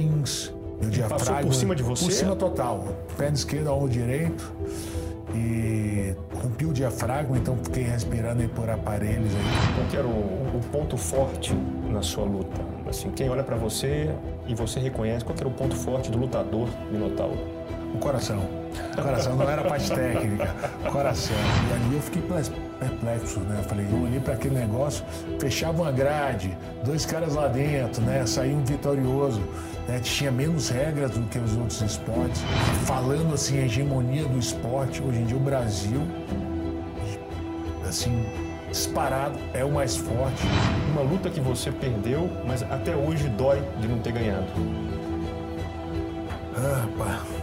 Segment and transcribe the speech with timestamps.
[0.00, 1.26] rins, meu diafragma.
[1.26, 2.04] Passou por cima de você?
[2.04, 2.84] Por cima total.
[3.16, 4.52] Perna esquerda ao direito
[5.34, 9.74] e rompi o diafragma, então fiquei respirando aí por aparelhos aí.
[9.76, 11.54] Qual que era o, o ponto forte
[11.90, 12.60] na sua luta?
[12.88, 14.10] Assim, quem olha para você
[14.46, 17.38] e você reconhece, qual que era o ponto forte do lutador Minotauro?
[17.94, 18.38] O coração.
[18.96, 20.54] O coração não era parte técnica,
[20.86, 21.36] o coração.
[21.70, 22.22] E ali eu fiquei
[22.80, 23.56] perplexo, né?
[23.58, 25.04] Eu falei, eu olhei para aquele negócio,
[25.38, 28.24] fechava uma grade, dois caras lá dentro, né?
[28.26, 29.42] Saía um vitorioso,
[29.86, 30.00] né?
[30.00, 32.40] Tinha menos regras do que os outros esportes.
[32.86, 36.00] Falando assim, a hegemonia do esporte, hoje em dia o Brasil,
[37.86, 38.24] assim,
[38.70, 40.42] disparado, é o mais forte.
[40.92, 44.46] Uma luta que você perdeu, mas até hoje dói de não ter ganhado.
[46.56, 47.39] Ah, pá.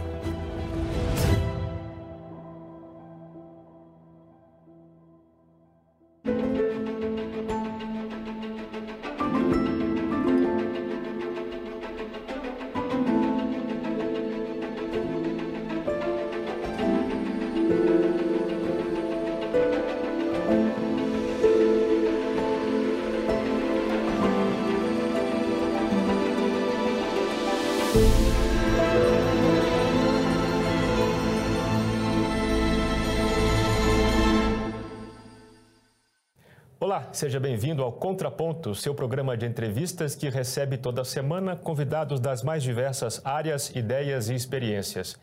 [37.18, 42.62] Seja bem-vindo ao Contraponto, seu programa de entrevistas que recebe toda semana convidados das mais
[42.62, 45.18] diversas áreas, ideias e experiências.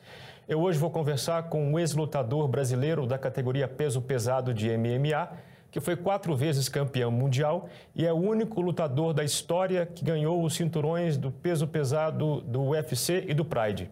[0.46, 5.38] Eu hoje vou conversar com um ex-lutador brasileiro da categoria peso pesado de MMA,
[5.72, 10.44] que foi quatro vezes campeão mundial e é o único lutador da história que ganhou
[10.44, 13.90] os cinturões do peso pesado do UFC e do Pride.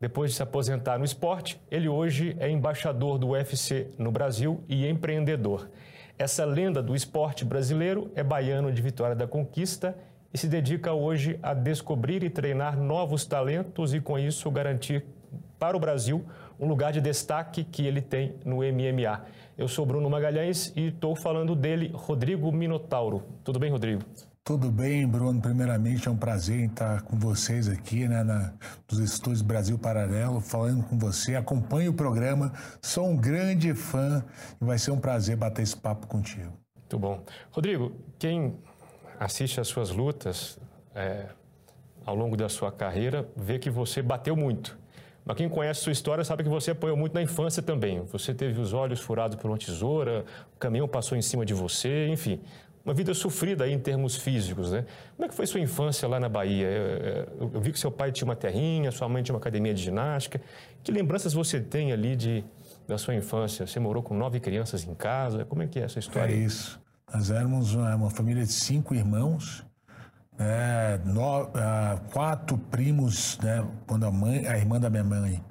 [0.00, 4.86] Depois de se aposentar no esporte, ele hoje é embaixador do UFC no Brasil e
[4.86, 5.68] empreendedor.
[6.18, 9.94] Essa lenda do esporte brasileiro é baiano de Vitória da Conquista
[10.32, 15.04] e se dedica hoje a descobrir e treinar novos talentos e, com isso, garantir
[15.58, 16.24] para o Brasil
[16.58, 19.26] um lugar de destaque que ele tem no MMA.
[19.58, 23.22] Eu sou Bruno Magalhães e estou falando dele, Rodrigo Minotauro.
[23.44, 24.02] Tudo bem, Rodrigo?
[24.46, 25.40] Tudo bem, Bruno.
[25.40, 28.52] Primeiramente, é um prazer estar com vocês aqui, né, na,
[28.88, 31.34] nos estúdios Brasil Paralelo, falando com você.
[31.34, 34.24] Acompanhe o programa, sou um grande fã
[34.62, 36.52] e vai ser um prazer bater esse papo contigo.
[36.76, 37.24] Muito bom.
[37.50, 37.90] Rodrigo,
[38.20, 38.54] quem
[39.18, 40.60] assiste às suas lutas
[40.94, 41.26] é,
[42.04, 44.78] ao longo da sua carreira vê que você bateu muito.
[45.24, 48.04] Mas quem conhece sua história sabe que você apanhou muito na infância também.
[48.12, 50.24] Você teve os olhos furados por uma tesoura,
[50.54, 52.40] o caminhão passou em cima de você, enfim
[52.86, 54.86] uma vida sofrida aí em termos físicos, né?
[55.16, 56.68] Como é que foi sua infância lá na Bahia?
[56.68, 59.82] Eu, eu, vi que seu pai tinha uma terrinha, sua mãe tinha uma academia de
[59.82, 60.40] ginástica.
[60.84, 62.44] Que lembranças você tem ali de,
[62.86, 63.66] da sua infância?
[63.66, 65.44] Você morou com nove crianças em casa?
[65.44, 66.32] Como é que é essa história?
[66.32, 66.80] É isso.
[67.12, 69.66] Nós éramos uma, uma família de cinco irmãos,
[70.38, 71.00] né?
[71.04, 71.48] no, uh,
[72.12, 73.66] quatro primos, né?
[73.84, 75.42] Quando a mãe, a irmã da minha mãe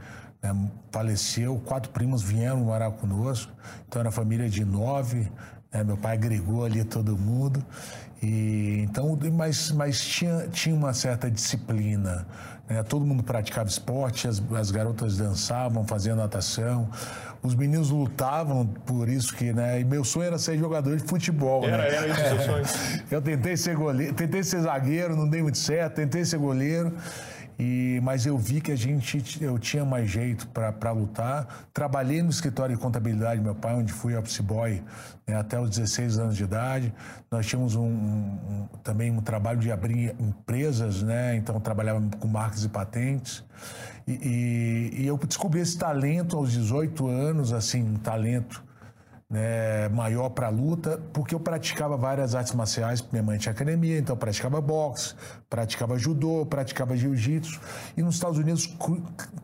[0.41, 0.71] né?
[0.89, 3.51] faleceu, quatro primos vieram morar conosco.
[3.87, 5.29] Então era família de nove,
[5.75, 5.83] né?
[5.83, 7.63] Meu pai agregou ali todo mundo.
[8.23, 12.25] E, então, mas, mas tinha, tinha uma certa disciplina.
[12.67, 12.81] Né?
[12.83, 16.89] Todo mundo praticava esporte, as, as garotas dançavam, faziam natação.
[17.43, 19.81] Os meninos lutavam por isso que, né?
[19.81, 21.65] E meu sonho era ser jogador de futebol.
[21.65, 21.95] Era, né?
[21.95, 22.45] era isso é.
[22.45, 23.03] sonhos.
[23.11, 26.93] Eu tentei ser goleiro, tentei ser zagueiro, não dei muito certo, tentei ser goleiro.
[27.57, 31.67] E, mas eu vi que a gente, eu tinha mais jeito para lutar.
[31.73, 34.83] Trabalhei no escritório de contabilidade meu pai, onde fui office boy
[35.25, 36.93] né, até os 16 anos de idade.
[37.31, 41.35] Nós tínhamos um, um, também um trabalho de abrir empresas, né?
[41.37, 43.43] Então trabalhava com marcas e patentes.
[44.07, 48.64] E, e, e eu descobri esse talento aos 18 anos, assim, um talento
[49.29, 54.15] né, maior para luta, porque eu praticava várias artes marciais, minha mãe tinha academia, então
[54.15, 55.15] praticava boxe,
[55.49, 57.59] praticava judô, praticava jiu-jitsu,
[57.97, 58.77] e nos Estados Unidos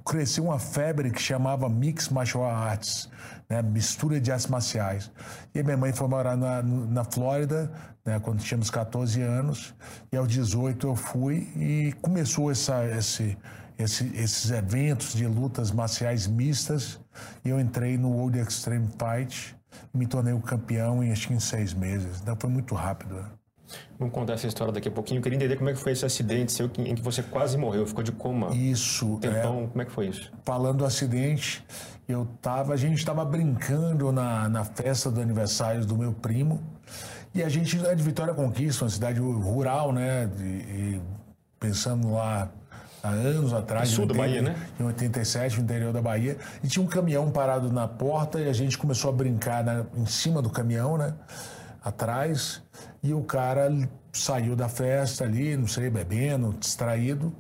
[0.06, 3.10] cresceu uma febre que chamava Mix Martial Arts,
[3.50, 5.12] né, mistura de artes marciais.
[5.54, 7.72] E minha mãe foi morar na, na Flórida,
[8.06, 9.74] né, quando tínhamos 14 anos,
[10.12, 13.36] e aos 18 eu fui, e começou essa, esse,
[13.80, 17.00] esse, esses eventos de lutas marciais mistas,
[17.44, 19.60] e eu entrei no World Extreme Fight,
[19.94, 22.22] me tornei o campeão em acho que em seis meses.
[22.22, 23.16] Então foi muito rápido.
[23.16, 23.26] Né?
[23.98, 25.20] Vamos contar essa história daqui a pouquinho.
[25.20, 27.86] Eu queria entender como é que foi esse acidente seu em que você quase morreu,
[27.86, 28.56] ficou de coma.
[28.56, 29.14] Isso.
[29.14, 30.32] Um tempão, é, como é que foi isso?
[30.44, 31.64] Falando do acidente,
[32.08, 36.62] eu tava, a gente estava brincando na, na festa do aniversário do meu primo.
[37.34, 40.30] E a gente é de Vitória Conquista, uma cidade rural, né?
[40.38, 41.02] E, e
[41.60, 42.52] pensando lá
[43.04, 43.90] há anos atrás.
[43.90, 44.56] sul da Bahia, né?
[44.80, 46.38] Em 87, no interior da Bahia.
[46.64, 50.06] E tinha um caminhão parado na porta e a gente começou a brincar na, em
[50.06, 51.14] cima do caminhão, né?
[51.84, 52.62] atrás
[53.02, 53.72] e o cara
[54.14, 57.34] saiu da festa ali, não sei, bebendo, distraído.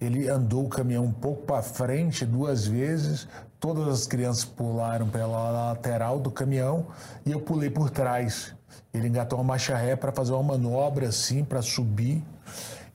[0.00, 5.50] Ele andou o caminhão um pouco para frente duas vezes, todas as crianças pularam pela
[5.50, 6.88] lateral do caminhão
[7.24, 8.54] e eu pulei por trás.
[8.92, 12.22] Ele engatou uma marcha ré para fazer uma manobra assim, para subir.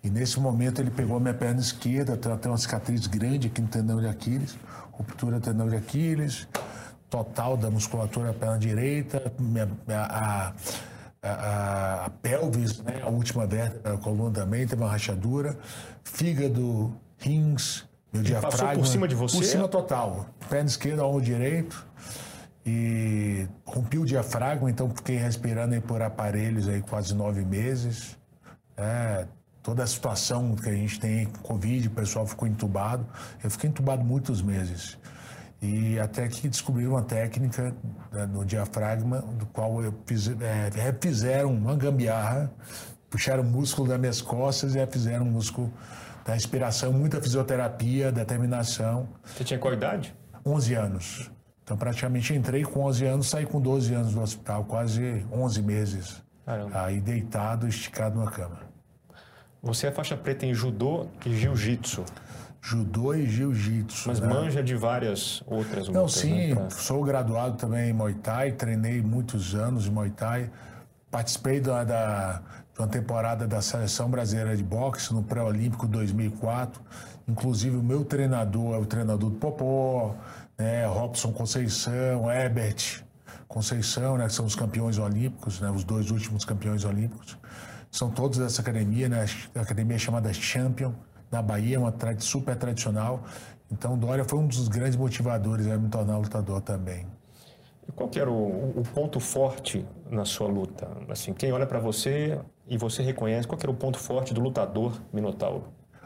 [0.04, 3.68] E nesse momento ele pegou a minha perna esquerda, tem uma cicatriz grande aqui no
[3.68, 4.58] tendão de Aquiles,
[4.92, 6.48] ruptura do tendão de Aquiles,
[7.10, 10.54] total da musculatura da perna direita, minha, a,
[11.22, 15.58] a, a, pelvis, né, a última vértebra da coluna também teve uma rachadura,
[16.04, 18.58] fígado, rins, meu diafragma.
[18.58, 19.38] Passou por cima de você?
[19.38, 20.26] Por cima total.
[20.50, 21.86] Perna esquerda, ombro direito.
[22.66, 28.18] E rompi o diafragma, então fiquei respirando aí por aparelhos aí quase nove meses.
[28.78, 29.26] É,
[29.62, 33.06] toda a situação que a gente tem com Covid, o pessoal ficou entubado.
[33.44, 34.98] Eu fiquei entubado muitos meses.
[35.62, 37.76] E até que descobriram uma técnica
[38.12, 42.52] né, no diafragma, do qual eu fiz, é, refizeram uma gambiarra,
[43.10, 45.72] puxaram o músculo das minhas costas e refizeram o músculo
[46.26, 49.08] da respiração, muita fisioterapia, determinação.
[49.24, 50.16] Você tinha qual idade?
[50.44, 51.32] 11 anos.
[51.64, 56.24] Então, praticamente entrei com 11 anos, saí com 12 anos do hospital, quase 11 meses.
[56.44, 56.86] Caramba.
[56.86, 58.71] Aí deitado, esticado na cama.
[59.62, 62.04] Você é faixa preta em judô e jiu-jitsu.
[62.60, 64.08] Judô e jiu-jitsu.
[64.08, 64.28] Mas né?
[64.28, 66.54] manja de várias outras Não, lutas, sim.
[66.54, 66.70] Né?
[66.72, 70.50] Sou graduado também em Muay Thai, treinei muitos anos em Muay Thai.
[71.12, 72.42] Participei da, da,
[72.74, 76.82] de uma temporada da Seleção Brasileira de Boxe no Pré-Olímpico 2004.
[77.28, 80.16] Inclusive, o meu treinador é o treinador do Popó,
[80.58, 80.86] né?
[80.88, 83.04] Robson Conceição, Herbert
[83.48, 84.28] Conceição, né?
[84.28, 85.70] que são os campeões olímpicos, né?
[85.70, 87.38] os dois últimos campeões olímpicos.
[87.92, 89.26] São todos dessa academia, né?
[89.54, 90.94] a academia é chamada Champion,
[91.30, 93.24] na Bahia, uma super tradicional.
[93.70, 97.06] Então, Dória foi um dos grandes motivadores a me tornar lutador também.
[97.88, 100.88] E qual que era o, o, ponto forte na sua luta?
[101.10, 104.42] Assim, quem olha para você e você reconhece, qual que era o ponto forte do
[104.42, 105.66] lutador Minotauro?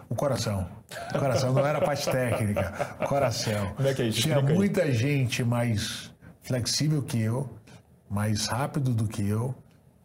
[0.10, 0.68] O coração.
[1.14, 2.98] O coração não era a parte técnica.
[3.02, 3.74] O coração.
[3.76, 4.22] Como é que é isso?
[4.22, 6.12] Tinha muita gente mais
[6.42, 7.50] flexível que eu,
[8.10, 9.56] mais rápido do que eu,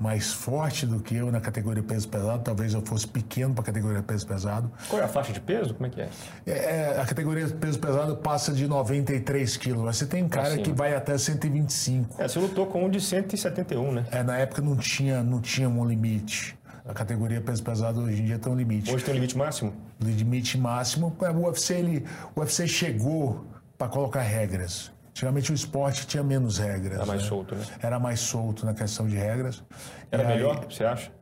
[0.01, 2.43] mais forte do que eu na categoria peso pesado.
[2.43, 4.73] Talvez eu fosse pequeno para a categoria peso pesado.
[4.89, 5.75] Qual é a faixa de peso?
[5.75, 6.09] Como é que é?
[6.47, 6.53] é?
[6.53, 9.85] é a categoria peso pesado passa de 93 quilos.
[9.85, 10.63] Mas você tem cara assim.
[10.63, 12.21] que vai até 125.
[12.21, 14.07] É, você lutou com um de 171, né?
[14.11, 16.59] É, na época não tinha, não tinha um limite.
[16.87, 18.93] A categoria peso pesado hoje em dia tem um limite.
[18.95, 19.75] Hoje tem um limite máximo?
[20.01, 21.15] Limite máximo.
[21.21, 23.45] O UFC, ele, o UFC chegou
[23.77, 24.91] para colocar regras.
[25.11, 26.95] Antigamente o esporte tinha menos regras.
[26.95, 27.29] Era mais né?
[27.29, 27.65] solto, né?
[27.83, 29.63] Era mais solto na questão de regras.
[30.11, 31.13] Era e melhor, aí, você acha?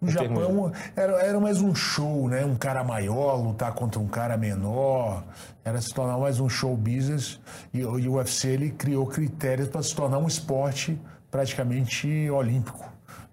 [0.00, 2.44] No Japão era, era mais um show, né?
[2.44, 5.24] Um cara maior lutar contra um cara menor.
[5.64, 7.40] Era se tornar mais um show business.
[7.72, 11.00] E, e o UFC ele criou critérios para se tornar um esporte
[11.30, 12.88] praticamente olímpico,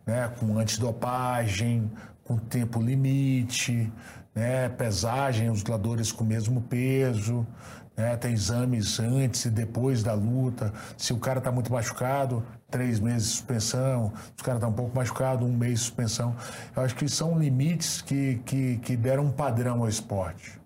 [0.06, 0.32] né?
[0.40, 1.92] Com antidopagem,
[2.24, 3.92] com tempo limite,
[4.34, 4.70] né?
[4.70, 7.46] pesagem, os lutadores com o mesmo peso.
[7.96, 8.16] Né?
[8.18, 10.74] Tem exames antes e depois da luta.
[10.98, 14.14] Se o cara está muito machucado, três meses de suspensão.
[14.36, 16.36] Se o cara está um pouco machucado, um mês de suspensão.
[16.76, 20.61] Eu acho que são limites que, que, que deram um padrão ao esporte.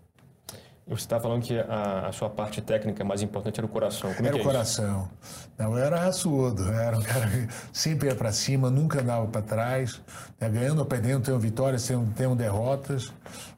[0.87, 4.13] Você está falando que a, a, sua parte técnica mais importante era o coração.
[4.13, 5.09] Como é era é o coração.
[5.57, 6.71] Não, eu era raçudo.
[6.71, 9.99] Era um cara que sempre ia para cima, nunca andava para trás.
[10.39, 10.47] Né?
[10.47, 13.11] Ganhando ou perdendo, tenho vitórias, tenho, tenho derrotas.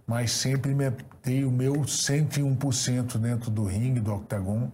[0.05, 0.89] Mas sempre me
[1.21, 4.71] dei o meu 101% dentro do ringue, do octagon.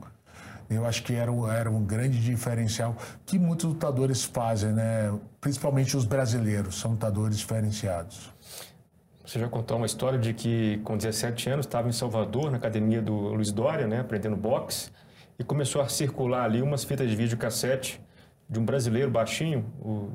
[0.70, 5.12] Eu acho que era, era um grande diferencial que muitos lutadores fazem, né?
[5.42, 8.33] Principalmente os brasileiros, são lutadores diferenciados.
[9.26, 13.02] Você já contou uma história de que com 17 anos estava em Salvador, na academia
[13.02, 14.92] do Luiz Dória, né, aprendendo boxe,
[15.40, 18.02] e começou a circular ali umas fitas de vídeo cassete
[18.50, 20.12] de um brasileiro baixinho, o,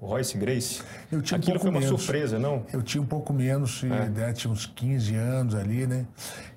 [0.00, 0.80] Royce Grace.
[1.10, 2.02] Eu tinha Aquilo um pouco foi uma menos.
[2.02, 2.64] surpresa, não?
[2.72, 4.08] Eu tinha um pouco menos, é.
[4.08, 6.06] né, tinha uns 15 anos ali, né?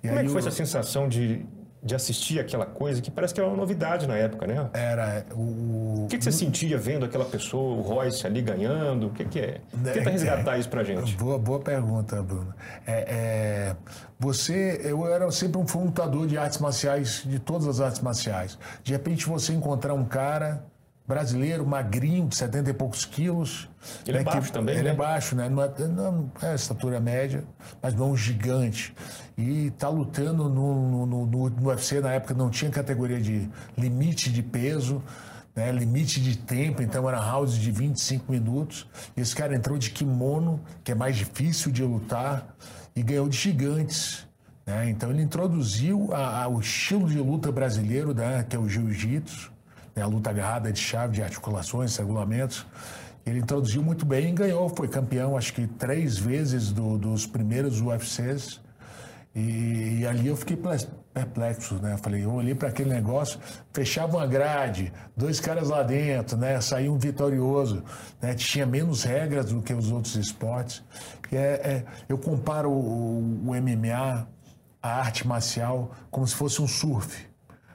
[0.04, 0.48] E Como é que foi eu...
[0.48, 1.44] essa sensação de
[1.84, 4.70] de assistir aquela coisa que parece que era uma novidade na época, né?
[4.74, 6.04] Era o.
[6.04, 9.08] O que, que você sentia vendo aquela pessoa, o Royce ali ganhando?
[9.08, 9.62] O que, que é?
[9.84, 11.16] Tenta é, resgatar é, isso pra gente.
[11.16, 12.54] Boa, boa pergunta, Bruno.
[12.86, 13.76] É, é,
[14.20, 18.60] você, eu era sempre um lutador de artes marciais, de todas as artes marciais.
[18.84, 20.64] De repente você encontrar um cara
[21.08, 23.68] brasileiro, magrinho, de 70 e poucos quilos.
[24.08, 24.90] Ele é né, é baixo que, também, Ele né?
[24.92, 25.50] é baixo, né?
[25.50, 27.44] Não é, não é estatura média,
[27.82, 28.94] mas não um gigante.
[29.38, 34.32] E está lutando no, no, no, no UFC, na época não tinha categoria de limite
[34.32, 35.04] de peso,
[35.56, 35.72] né?
[35.72, 38.88] limite de tempo, então era rounds de 25 minutos.
[39.18, 42.56] E esse cara entrou de kimono, que é mais difícil de lutar,
[42.96, 44.28] e ganhou de gigantes.
[44.66, 44.90] Né?
[44.90, 48.46] Então ele introduziu a, a, o estilo de luta brasileiro, né?
[48.48, 49.51] que é o jiu-jitsu
[49.96, 52.66] né, a luta agarrada de chave, de articulações, regulamentos.
[53.26, 58.60] Ele introduziu muito bem ganhou, foi campeão acho que três vezes do, dos primeiros UFCs.
[59.34, 60.58] E, e, ali eu fiquei
[61.14, 61.98] perplexo, né?
[61.98, 63.40] Falei, eu olhei para aquele negócio,
[63.72, 66.60] fechava uma grade, dois caras lá dentro, né?
[66.60, 67.82] Saía um vitorioso,
[68.22, 68.34] né?
[68.34, 70.84] Tinha menos regras do que os outros esportes.
[71.32, 74.28] É, é, eu comparo o, o, MMA,
[74.84, 77.31] a arte marcial, como se fosse um surf.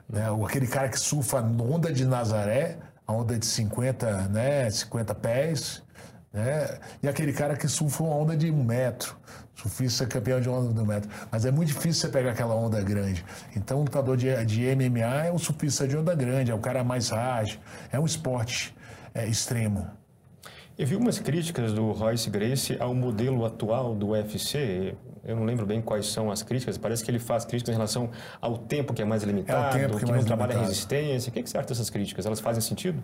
[0.09, 0.25] Né?
[0.45, 4.69] Aquele cara que surfa onda de Nazaré, a onda de 50, né?
[4.69, 5.83] 50 pés,
[6.31, 6.79] né?
[7.01, 9.17] E aquele cara que surfa uma onda de um metro.
[9.55, 11.09] Surfista campeão de onda do metro.
[11.31, 13.25] Mas é muito difícil você pegar aquela onda grande.
[13.55, 16.83] Então, o lutador de, de MMA é um surfista de onda grande, é o cara
[16.83, 17.59] mais ágil.
[17.91, 18.75] É um esporte
[19.15, 19.87] é, extremo.
[20.77, 24.95] Eu vi umas críticas do Royce Gracie ao modelo atual do UFC.
[25.25, 26.77] Eu não lembro bem quais são as críticas.
[26.77, 30.05] Parece que ele faz críticas em relação ao tempo que é mais limitado, é que,
[30.05, 31.31] que não trabalha a resistência.
[31.31, 32.27] O que, que você acha dessas críticas?
[32.27, 33.03] Elas fazem sentido?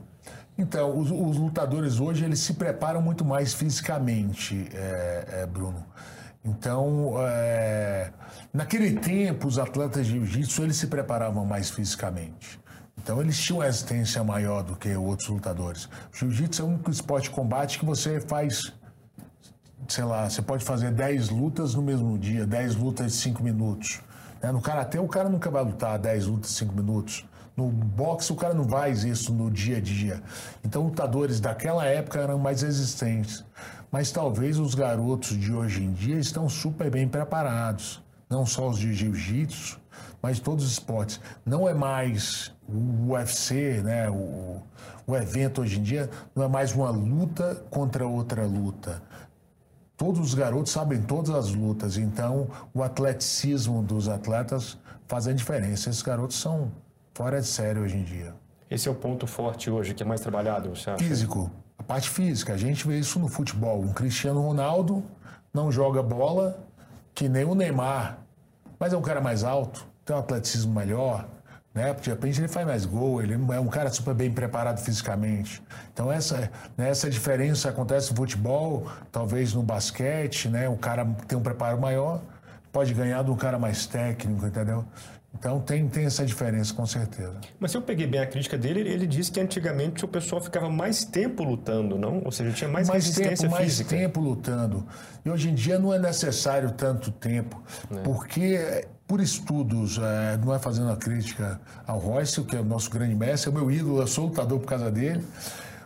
[0.55, 5.83] Então, os, os lutadores hoje eles se preparam muito mais fisicamente, é, é, Bruno.
[6.45, 8.11] Então, é,
[8.53, 12.59] naquele tempo, os atletas de jiu-jitsu eles se preparavam mais fisicamente.
[12.97, 15.85] Então eles tinham resistência maior do que outros lutadores.
[15.85, 18.71] O jiu-jitsu é um esporte de combate que você faz,
[19.87, 24.01] sei lá, você pode fazer 10 lutas no mesmo dia, 10 lutas de 5 minutos.
[24.41, 24.51] Né?
[24.51, 27.25] No karatê o cara nunca vai lutar 10 lutas de 5 minutos.
[27.55, 30.21] No boxe o cara não faz isso no dia a dia.
[30.63, 33.43] Então lutadores daquela época eram mais resistentes.
[33.91, 38.01] Mas talvez os garotos de hoje em dia estão super bem preparados.
[38.27, 39.79] Não só os de jiu-jitsu,
[40.23, 41.19] mas todos os esportes.
[41.45, 44.61] Não é mais o UFC, né, o,
[45.05, 49.03] o evento hoje em dia, não é mais uma luta contra outra luta.
[49.97, 54.77] Todos os garotos sabem todas as lutas, então o atleticismo dos atletas
[55.07, 55.89] faz a diferença.
[55.89, 56.71] Esses garotos são
[57.13, 58.33] fora de série hoje em dia.
[58.71, 61.03] Esse é o ponto forte hoje, que é mais trabalhado, você acha?
[61.03, 62.53] Físico, a parte física.
[62.53, 63.81] A gente vê isso no futebol.
[63.81, 65.03] Um Cristiano Ronaldo
[65.53, 66.57] não joga bola
[67.13, 68.19] que nem o Neymar,
[68.79, 71.27] mas é um cara mais alto, tem um atleticismo melhor,
[71.73, 71.93] né?
[71.93, 75.61] Porque de repente ele faz mais gol, ele é um cara super bem preparado fisicamente.
[75.91, 80.69] Então essa, né, essa diferença acontece no futebol, talvez no basquete, né?
[80.69, 82.21] O cara tem um preparo maior,
[82.71, 84.85] pode ganhar de um cara mais técnico, entendeu?
[85.37, 87.35] Então tem, tem essa diferença, com certeza.
[87.59, 90.69] Mas se eu peguei bem a crítica dele, ele disse que antigamente o pessoal ficava
[90.69, 92.21] mais tempo lutando, não?
[92.23, 93.89] Ou seja, tinha mais, mais resistência tempo, física.
[93.89, 94.87] Mais tempo lutando.
[95.25, 97.95] E hoje em dia não é necessário tanto tempo, é.
[98.03, 102.89] porque por estudos, é, não é fazendo a crítica ao Royce, que é o nosso
[102.89, 105.23] grande mestre, é o meu ídolo, eu sou lutador por causa dele.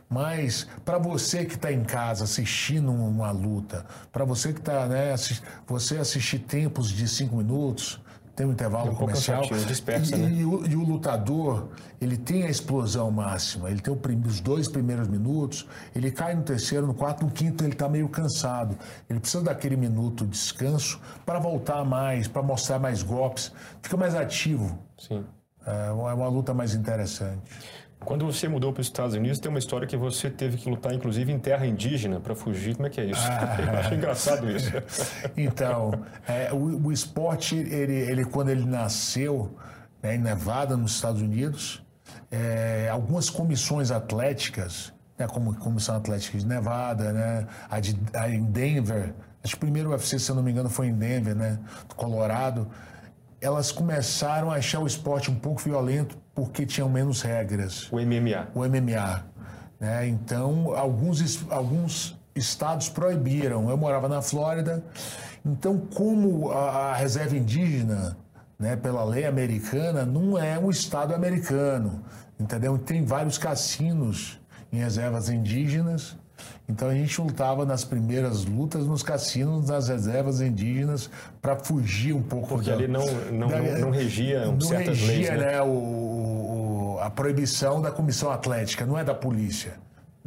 [0.09, 5.12] Mas para você que está em casa assistindo uma luta, para você que está, né,
[5.12, 5.43] assist...
[5.67, 8.00] você assistir tempos de cinco minutos,
[8.38, 9.41] tem um intervalo um comercial.
[9.67, 10.32] Dispersa, e, né?
[10.32, 13.72] e, o, e, o, lutador, ele tem a explosão máxima.
[13.72, 13.91] Ele tem
[14.27, 18.08] os dois primeiros minutos, ele cai no terceiro, no quarto, no quinto ele está meio
[18.08, 18.77] cansado.
[19.10, 23.51] Ele precisa daquele minuto de descanso para voltar mais, para mostrar mais golpes.
[23.82, 24.77] Fica mais ativo.
[25.00, 25.25] Sim.
[25.65, 27.41] É uma, é uma luta mais interessante.
[28.00, 30.94] Quando você mudou para os Estados Unidos, tem uma história que você teve que lutar,
[30.94, 32.75] inclusive, em terra indígena para fugir.
[32.75, 33.22] Como é que é isso?
[33.27, 34.72] Ah, Eu acho engraçado isso.
[35.36, 35.92] então,
[36.27, 39.56] é, o, o, esporte, ele, ele, quando ele nasceu
[40.01, 41.84] né, em Nevada, nos Estados Unidos,
[42.32, 48.30] é, algumas comissões atléticas, né, como a Comissão Atlética de Nevada, né, a, de, a
[48.30, 49.13] em Denver,
[49.44, 51.60] acho que o primeiro UFC, se eu não me engano, foi em Denver, né,
[51.96, 52.70] Colorado,
[53.42, 57.91] elas começaram a achar o esporte um pouco violento porque tinham menos regras.
[57.91, 58.48] O MMA.
[58.53, 59.25] O MMA.
[59.79, 60.08] Né?
[60.08, 63.67] Então, alguns, alguns estados proibiram.
[63.72, 64.84] Eu morava na Flórida.
[65.44, 68.15] Então, como a, a reserva indígena,
[68.60, 72.03] né, pela lei americana, não é um estado americano,
[72.39, 72.77] entendeu?
[72.77, 74.39] Tem vários cassinos
[74.72, 76.15] em reservas indígenas
[76.70, 81.10] então a gente lutava nas primeiras lutas nos cassinos, nas reservas indígenas,
[81.41, 82.48] para fugir um pouco.
[82.50, 85.51] Porque da, ali não, não, da, não, não regia não certas regia, leis, né?
[85.53, 86.07] né o, o,
[87.08, 89.76] a proibição da comissão atlética, não é da polícia.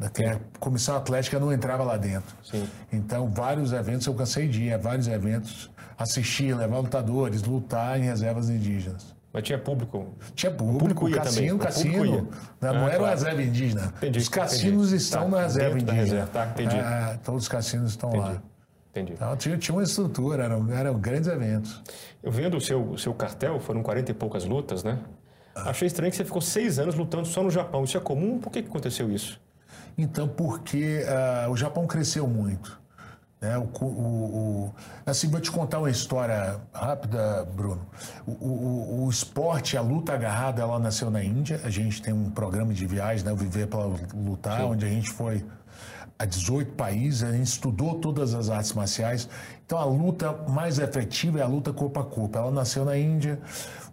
[0.00, 2.34] A comissão atlética não entrava lá dentro.
[2.42, 2.66] Sim.
[2.90, 8.48] Então, vários eventos eu cansei de ir, vários eventos, assistir, levar lutadores, lutar em reservas
[8.48, 9.14] indígenas.
[9.30, 10.06] Mas tinha público?
[10.34, 11.58] Tinha público, público ia cassino, também.
[11.58, 12.06] cassino.
[12.06, 12.24] Ia.
[12.62, 13.14] Não, não ah, era claro.
[13.14, 13.94] reserva indígena.
[13.98, 15.02] Entendi, os cassinos entendi.
[15.02, 16.00] estão tá, na reserva indígena.
[16.00, 16.26] Reserva.
[16.32, 16.76] Tá, entendi.
[16.76, 18.24] É, todos os cassinos estão entendi.
[18.24, 18.42] lá.
[18.90, 19.12] Entendi.
[19.12, 21.82] Então, tinha, tinha uma estrutura, eram, eram grandes eventos.
[22.22, 24.98] Eu vendo o seu, seu cartel, foram 40 e poucas lutas, né?
[25.54, 27.84] Achei estranho que você ficou seis anos lutando só no Japão.
[27.84, 28.38] Isso é comum?
[28.38, 29.40] Por que, que aconteceu isso?
[29.96, 32.80] Então, porque uh, o Japão cresceu muito.
[33.40, 33.56] Né?
[33.56, 34.74] O, o, o,
[35.06, 37.86] assim, vou te contar uma história rápida, Bruno.
[38.26, 41.60] O, o, esporte, a luta agarrada, ela nasceu na Índia.
[41.64, 43.32] A gente tem um programa de viagem, né?
[43.32, 44.64] o Viver para Lutar, Sim.
[44.64, 45.44] onde a gente foi
[46.18, 49.26] a 18 países, a gente estudou todas as artes marciais.
[49.64, 52.36] Então a luta mais efetiva é a luta corpo a corpo.
[52.36, 53.40] Ela nasceu na Índia,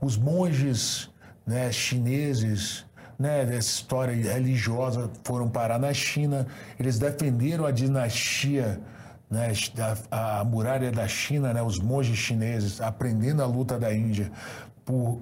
[0.02, 1.10] os monges
[1.48, 2.86] né, chineses
[3.18, 6.46] né, dessa história religiosa foram parar na China,
[6.80, 8.80] eles defenderam a dinastia,
[9.30, 9.54] né,
[10.12, 14.32] a, a muralha da China, né, os monges chineses, aprendendo a luta da Índia
[14.86, 15.20] por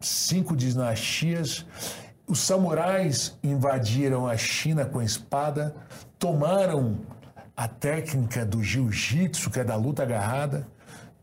[0.00, 1.64] cinco dinastias.
[2.26, 5.74] Os samurais invadiram a China com espada,
[6.18, 6.98] tomaram
[7.56, 10.68] a técnica do jiu-jitsu, que é da luta agarrada,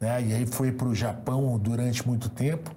[0.01, 0.21] né?
[0.23, 2.75] e aí foi para o Japão durante muito tempo.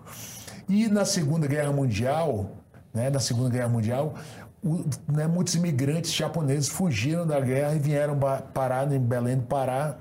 [0.68, 2.50] E na Segunda Guerra Mundial,
[2.92, 3.10] né?
[3.10, 4.14] na Segunda Guerra Mundial,
[4.62, 8.18] o, né, muitos imigrantes japoneses fugiram da guerra e vieram
[8.52, 9.96] parar em Belém do Pará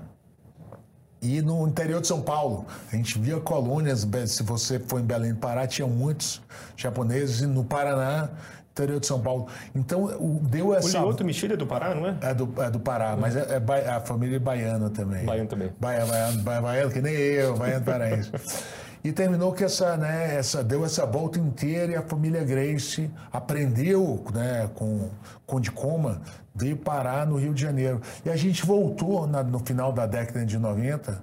[1.21, 2.65] e no interior de São Paulo.
[2.91, 6.41] A gente via colônias, se você for em Belém do Pará, tinha muitos
[6.75, 8.29] japoneses, e no Paraná
[8.71, 9.47] interior de São Paulo.
[9.73, 10.07] Então,
[10.43, 10.99] deu essa...
[10.99, 12.17] O Lioto Mexilha é do Pará, não é?
[12.21, 15.25] É do, é do Pará, mas é, é, a família é baiana também.
[15.25, 15.71] Baiano também.
[15.79, 18.31] Baiano, baiano, baiano que nem eu, baiano paraense.
[19.03, 24.23] e terminou que essa, né, essa, deu essa volta inteira e a família Grace aprendeu
[24.33, 25.09] né, com,
[25.45, 26.21] com de coma,
[26.53, 28.01] veio parar no Rio de Janeiro.
[28.25, 31.21] E a gente voltou na, no final da década de 90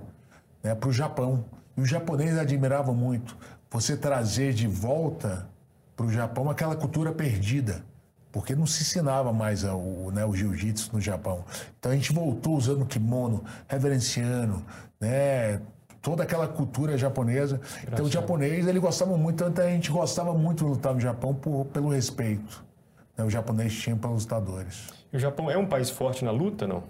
[0.62, 1.44] né, para o Japão.
[1.76, 3.36] E os japoneses admiravam muito
[3.70, 5.48] você trazer de volta
[5.96, 7.84] para o Japão aquela cultura perdida,
[8.30, 11.44] porque não se ensinava mais o, né, o jiu-jitsu no Japão.
[11.78, 14.64] Então a gente voltou usando kimono, reverenciando,
[15.00, 15.60] né,
[16.04, 17.56] toda aquela cultura japonesa.
[17.56, 21.00] Graças então o japonês ele gostava muito, tanto a gente gostava muito de lutar no
[21.00, 22.62] Japão por, pelo respeito.
[23.16, 24.88] Né, o japonês tinha para os lutadores.
[25.12, 26.84] E o Japão é um país forte na luta, não?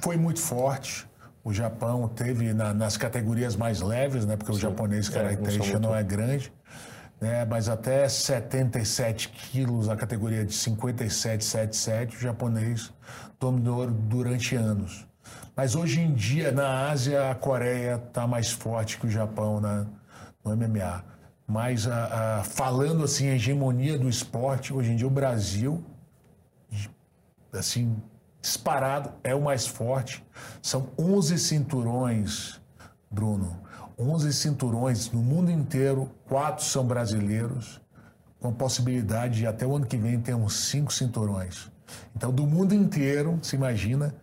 [0.00, 1.08] Foi muito forte.
[1.42, 4.36] O Japão teve na, nas categorias mais leves, né?
[4.36, 4.58] Porque Sim.
[4.58, 6.52] o japonês característica é, não, não é grande
[7.20, 12.92] né, mas até 77 quilos, a categoria de 57, 77, o japonês
[13.40, 15.07] dominou durante anos.
[15.54, 19.86] Mas hoje em dia, na Ásia, a Coreia está mais forte que o Japão na,
[20.44, 21.04] no MMA.
[21.46, 25.84] Mas a, a, falando assim, a hegemonia do esporte, hoje em dia o Brasil,
[27.52, 27.96] assim,
[28.40, 30.24] disparado, é o mais forte.
[30.62, 32.60] São 11 cinturões,
[33.10, 37.80] Bruno 11 cinturões no mundo inteiro, quatro são brasileiros,
[38.38, 41.68] com possibilidade de até o ano que vem ter uns cinco cinturões.
[42.14, 44.14] Então, do mundo inteiro, se imagina,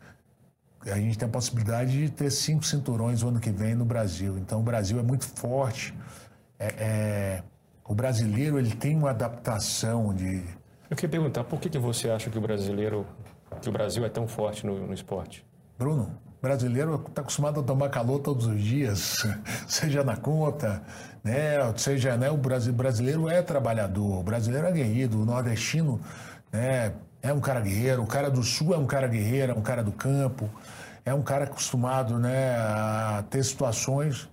[0.86, 4.38] a gente tem a possibilidade de ter cinco cinturões o ano que vem no Brasil.
[4.38, 5.94] Então, o Brasil é muito forte.
[6.60, 7.44] É, é,
[7.84, 10.44] o brasileiro ele tem uma adaptação de.
[10.90, 13.06] Eu queria perguntar por que, que você acha que o brasileiro,
[13.62, 15.46] que o Brasil é tão forte no, no esporte?
[15.78, 19.26] Bruno, brasileiro está acostumado a tomar calor todos os dias,
[19.68, 20.82] seja na conta,
[21.24, 21.58] né?
[21.76, 22.30] Seja, né?
[22.30, 26.00] O brasileiro é trabalhador, o brasileiro é guerreiro, o nordestino,
[26.52, 26.94] né?
[27.26, 29.84] É um cara guerreiro, o cara do sul é um cara guerreiro, é um cara
[29.84, 30.48] do campo,
[31.04, 32.56] é um cara acostumado, né?
[32.56, 34.30] A ter situações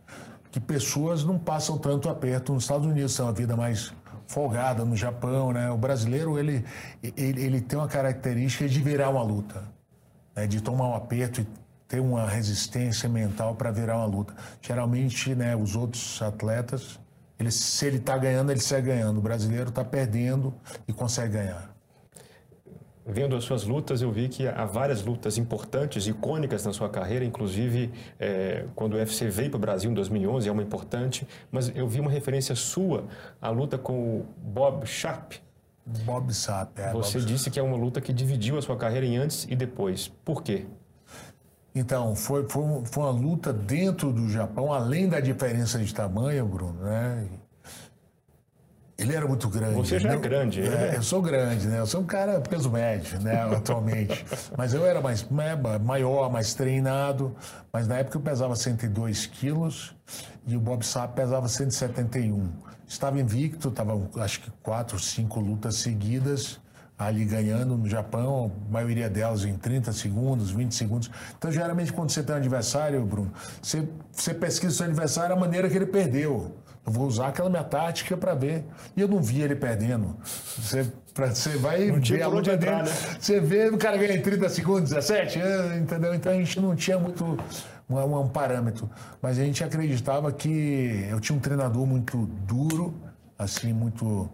[0.50, 3.94] que pessoas não passam tanto aperto nos Estados Unidos, são a vida mais
[4.26, 5.70] folgada no Japão, né?
[5.70, 6.66] O brasileiro ele,
[7.02, 9.62] ele, ele tem uma característica de virar uma luta,
[10.36, 10.46] né?
[10.46, 11.46] de tomar um aperto e
[11.88, 14.34] ter uma resistência mental para virar uma luta.
[14.60, 17.00] Geralmente, né, os outros atletas,
[17.40, 19.16] ele, se ele está ganhando, ele segue ganhando.
[19.16, 20.52] O brasileiro está perdendo
[20.86, 21.71] e consegue ganhar.
[23.04, 27.24] Vendo as suas lutas, eu vi que há várias lutas importantes, icônicas na sua carreira,
[27.24, 31.72] inclusive é, quando o UFC veio para o Brasil em 2011, é uma importante, mas
[31.74, 33.04] eu vi uma referência sua
[33.40, 35.32] à luta com o Bob Sharp.
[36.04, 36.92] Bob Sharp, é.
[36.92, 37.54] Você Bob disse Sharp.
[37.54, 40.06] que é uma luta que dividiu a sua carreira em antes e depois.
[40.24, 40.66] Por quê?
[41.74, 46.84] Então, foi, foi, foi, uma luta dentro do Japão, além da diferença de tamanho, Bruno,
[46.84, 47.26] né?
[48.98, 49.74] Ele era muito grande.
[49.74, 50.14] Você já né?
[50.14, 50.60] é grande.
[50.60, 50.96] É, né?
[50.96, 51.80] Eu sou grande, né?
[51.80, 53.42] Eu sou um cara peso médio, né?
[53.56, 54.24] Atualmente.
[54.56, 57.34] mas eu era mais né, maior, mais treinado.
[57.72, 59.94] Mas na época eu pesava 102 quilos
[60.46, 62.48] e o Bob Sapp pesava 171.
[62.86, 66.60] Estava invicto, estava acho que quatro, cinco lutas seguidas
[66.98, 71.10] ali ganhando no Japão, a maioria delas em 30 segundos, 20 segundos.
[71.36, 75.38] Então, geralmente, quando você tem um adversário, Bruno, você, você pesquisa o seu adversário a
[75.38, 76.54] maneira que ele perdeu.
[76.84, 78.64] Eu vou usar aquela minha tática para ver.
[78.96, 80.16] E eu não vi ele perdendo.
[80.58, 82.82] Você, pra, você vai não ver a luta dele.
[82.82, 82.92] Né?
[83.20, 86.14] Você vê o cara ganha em 30 segundos, 17, é, entendeu?
[86.14, 87.38] Então a gente não tinha muito
[87.88, 88.90] um, um parâmetro.
[89.20, 92.94] Mas a gente acreditava que eu tinha um treinador muito duro,
[93.38, 94.28] assim, muito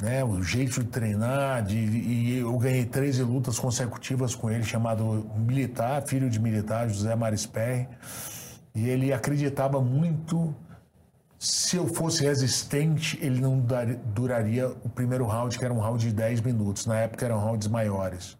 [0.00, 5.28] né, o jeito de treinar, de, e eu ganhei 13 lutas consecutivas com ele, chamado
[5.36, 7.88] Militar, filho de militar, José Marisper,
[8.74, 10.54] e ele acreditava muito,
[11.38, 16.04] se eu fosse resistente, ele não dar, duraria o primeiro round, que era um round
[16.04, 18.36] de 10 minutos, na época eram rounds maiores.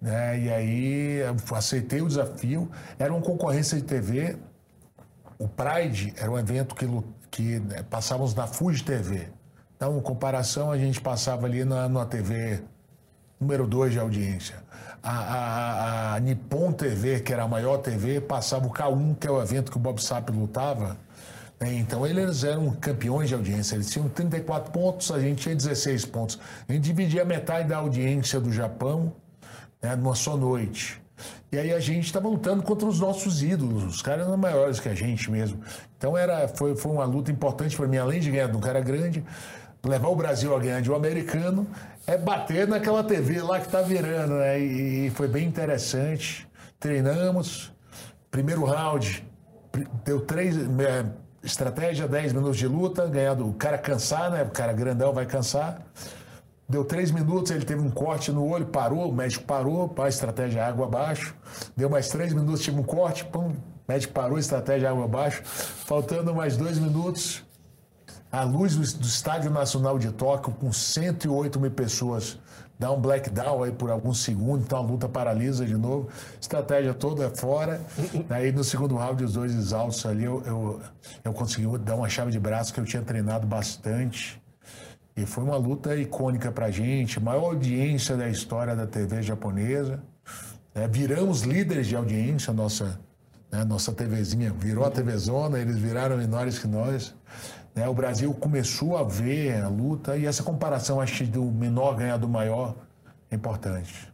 [0.00, 0.40] Né?
[0.40, 1.18] E aí
[1.54, 2.70] aceitei o desafio.
[2.98, 4.36] Era uma concorrência de TV.
[5.38, 6.86] O Pride era um evento que,
[7.30, 9.28] que né, passávamos na Fuji TV.
[9.76, 12.62] Então, em comparação, a gente passava ali na, na TV
[13.38, 14.56] número 2 de audiência.
[15.02, 19.30] A, a, a, Nippon TV, que era a maior TV, passava o K1, que é
[19.30, 20.96] o evento que o Bob Sapp lutava.
[21.60, 23.76] Então eles eram campeões de audiência.
[23.76, 26.38] Eles tinham 34 pontos, a gente tinha 16 pontos.
[26.68, 29.12] A gente dividia metade da audiência do Japão
[29.82, 31.00] né, numa só noite.
[31.50, 34.88] E aí a gente estava lutando contra os nossos ídolos, os caras eram maiores que
[34.88, 35.60] a gente mesmo.
[35.96, 38.80] Então era, foi, foi uma luta importante para mim, além de ganhar de um cara
[38.80, 39.24] grande,
[39.82, 41.66] levar o Brasil a ganhar de um americano,
[42.06, 44.60] é bater naquela TV lá que está virando, né?
[44.60, 46.46] E, e foi bem interessante.
[46.78, 47.72] Treinamos,
[48.30, 49.24] primeiro round,
[50.04, 50.56] deu três.
[51.46, 54.42] Estratégia, 10 minutos de luta, ganhando o cara cansar, né?
[54.42, 55.80] O cara grandão vai cansar.
[56.68, 60.66] Deu três minutos, ele teve um corte no olho, parou, o médico parou, a estratégia
[60.66, 61.36] água abaixo.
[61.76, 63.54] Deu mais três minutos, tive um corte, pum,
[63.86, 65.42] médico parou, estratégia água abaixo.
[65.44, 67.44] Faltando mais dois minutos,
[68.32, 72.40] a luz do, do Estádio Nacional de Tóquio, com 108 mil pessoas,
[72.78, 76.08] dá um blackdown aí por alguns segundos, então a luta paralisa de novo.
[76.40, 77.80] Estratégia toda fora.
[78.28, 80.80] Aí no segundo round, os dois exaltos ali, eu, eu,
[81.24, 84.40] eu consegui dar uma chave de braço que eu tinha treinado bastante.
[85.16, 90.02] E foi uma luta icônica pra gente, maior audiência da história da TV japonesa.
[90.74, 93.00] É, viramos líderes de audiência, nossa,
[93.50, 97.14] né, nossa TVzinha virou a TV Zona, eles viraram menores que nós.
[97.76, 97.86] Né?
[97.86, 102.26] O Brasil começou a ver a luta e essa comparação, acho do menor ganhar do
[102.26, 102.74] maior,
[103.30, 104.10] é importante.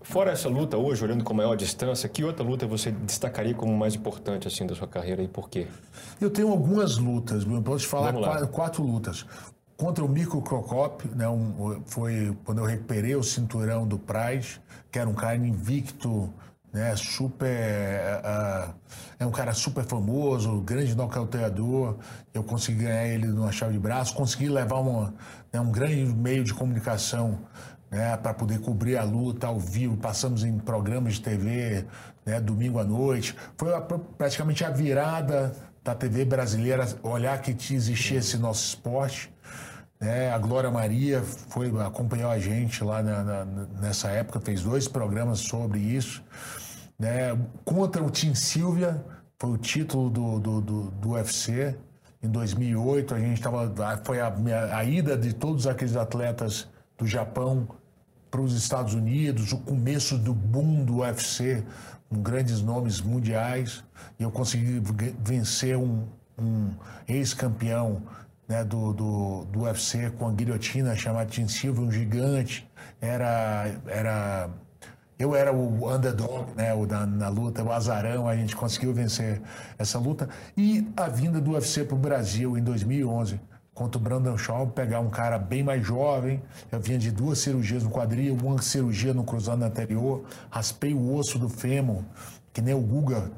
[0.00, 3.94] Fora essa luta hoje, olhando com maior distância, que outra luta você destacaria como mais
[3.94, 5.68] importante assim da sua carreira e por quê?
[6.20, 9.24] Eu tenho algumas lutas, posso te falar quatro, quatro, lutas.
[9.76, 14.98] Contra o Mico Crocop, né, um, foi quando eu recuperei o cinturão do Price, que
[14.98, 16.32] era um cara invicto
[16.72, 16.96] né?
[16.96, 18.20] Super.
[18.24, 18.74] Uh,
[19.18, 21.96] é um cara super famoso, grande nocauteador.
[22.32, 25.14] Eu consegui ganhar ele numa chave de braço, consegui levar uma,
[25.52, 27.38] né, um grande meio de comunicação
[27.90, 29.96] né, para poder cobrir a luta ao vivo.
[29.98, 31.84] Passamos em programas de TV,
[32.24, 33.36] né, domingo à noite.
[33.56, 35.54] Foi a, praticamente a virada
[35.84, 39.32] da TV brasileira olhar que existia esse nosso esporte.
[40.00, 40.32] Né?
[40.32, 43.44] A Glória Maria foi acompanhou a gente lá na, na,
[43.80, 46.24] nessa época, fez dois programas sobre isso.
[47.02, 47.36] Né?
[47.64, 49.04] Contra o Tim Silvia,
[49.36, 51.76] foi o título do, do, do, do UFC.
[52.22, 53.74] Em 2008, a gente estava.
[54.04, 54.32] Foi a,
[54.72, 57.66] a ida de todos aqueles atletas do Japão
[58.30, 61.64] para os Estados Unidos, o começo do boom do UFC,
[62.08, 63.82] com grandes nomes mundiais.
[64.16, 64.80] E eu consegui
[65.24, 66.06] vencer um,
[66.38, 66.70] um
[67.08, 68.00] ex-campeão
[68.46, 72.64] né, do, do, do UFC com a guilhotina chamado Tim Silva, um gigante.
[73.00, 73.74] Era.
[73.88, 74.48] era
[75.22, 79.40] eu era o underdog, né, o da, na luta, o azarão, a gente conseguiu vencer
[79.78, 80.28] essa luta.
[80.56, 83.40] E a vinda do UFC para o Brasil em 2011,
[83.72, 86.42] contra o Brandon Shaw, pegar um cara bem mais jovem.
[86.72, 91.38] Eu vinha de duas cirurgias no quadril, uma cirurgia no cruzado anterior, raspei o osso
[91.38, 92.02] do fêmur,
[92.52, 93.30] que nem o Guga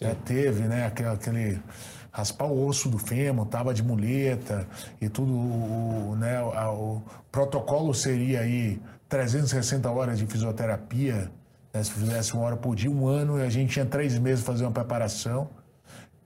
[0.00, 1.62] né, teve, né, aquele, aquele
[2.10, 4.66] raspar o osso do fêmur, tava de muleta
[4.98, 11.30] e tudo, o, né, o protocolo seria aí 360 horas de fisioterapia,
[11.72, 11.82] né?
[11.82, 14.52] se fizesse uma hora por dia, um ano, e a gente tinha três meses para
[14.52, 15.48] fazer uma preparação.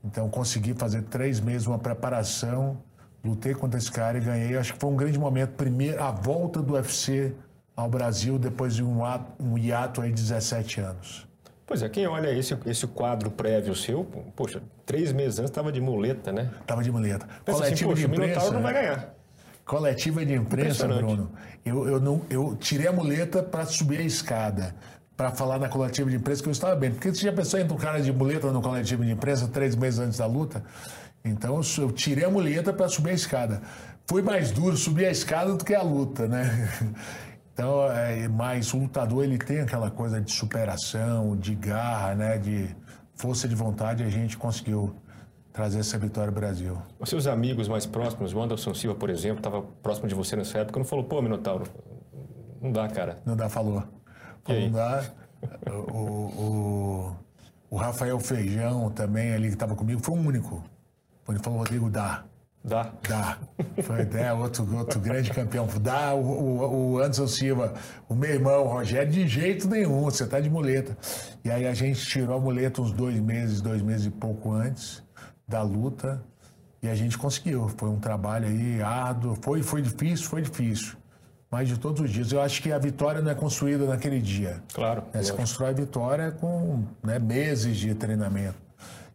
[0.04, 2.78] Então, consegui fazer três meses uma preparação,
[3.24, 4.56] lutei contra esse cara e ganhei.
[4.56, 5.50] Acho que foi um grande momento.
[5.50, 7.32] Primeiro, a volta do UFC
[7.76, 11.28] ao Brasil depois de um, ato, um hiato aí de 17 anos.
[11.64, 15.80] Pois é, quem olha esse, esse quadro prévio seu, poxa, três meses antes estava de
[15.80, 16.50] muleta, né?
[16.60, 17.26] Estava de muleta.
[17.44, 19.14] Pensa assim, Coletivo assim, poxa, de imprensa, o não vai ganhar.
[19.64, 21.30] Coletiva de imprensa, Bruno.
[21.64, 24.74] Eu, eu, não, eu tirei a muleta para subir a escada,
[25.16, 26.90] para falar na coletiva de imprensa que eu estava bem.
[26.90, 30.00] Porque você já pensou em um cara de muleta no coletivo de imprensa três meses
[30.00, 30.64] antes da luta?
[31.24, 33.62] Então eu tirei a muleta para subir a escada.
[34.06, 36.68] Foi mais duro subir a escada do que a luta, né?
[37.54, 42.38] Então, é, mas o lutador ele tem aquela coisa de superação, de garra, né?
[42.38, 42.74] De
[43.14, 44.02] força de vontade.
[44.02, 44.96] A gente conseguiu
[45.52, 46.78] trazer essa vitória ao Brasil.
[46.98, 50.58] Os seus amigos mais próximos, o Anderson Silva, por exemplo, estava próximo de você nessa
[50.58, 51.66] época, não falou, pô, Minotauro,
[52.60, 53.18] não dá, cara.
[53.26, 53.82] Não dá, falou.
[54.44, 55.04] falou não dá.
[55.66, 57.16] O, o,
[57.70, 60.62] o, Rafael Feijão também ali que estava comigo foi o único.
[61.28, 62.24] Ele falou, Rodrigo, dá.
[62.64, 62.92] Dá?
[63.08, 63.38] Dá.
[63.82, 65.66] Foi né, outro, outro grande campeão.
[65.80, 67.74] Dá o, o, o Anderson Silva,
[68.08, 70.96] o meu irmão, o Rogério, de jeito nenhum, você tá de muleta.
[71.44, 75.02] E aí a gente tirou a muleta uns dois meses, dois meses e pouco antes
[75.52, 76.22] da luta
[76.82, 77.68] e a gente conseguiu.
[77.76, 80.96] Foi um trabalho aí árduo, foi, foi difícil, foi difícil.
[81.50, 82.32] mas de todos os dias.
[82.32, 84.62] Eu acho que a vitória não é construída naquele dia.
[84.72, 85.04] Claro.
[85.12, 85.22] Né?
[85.22, 88.56] Se constrói a vitória com né, meses de treinamento.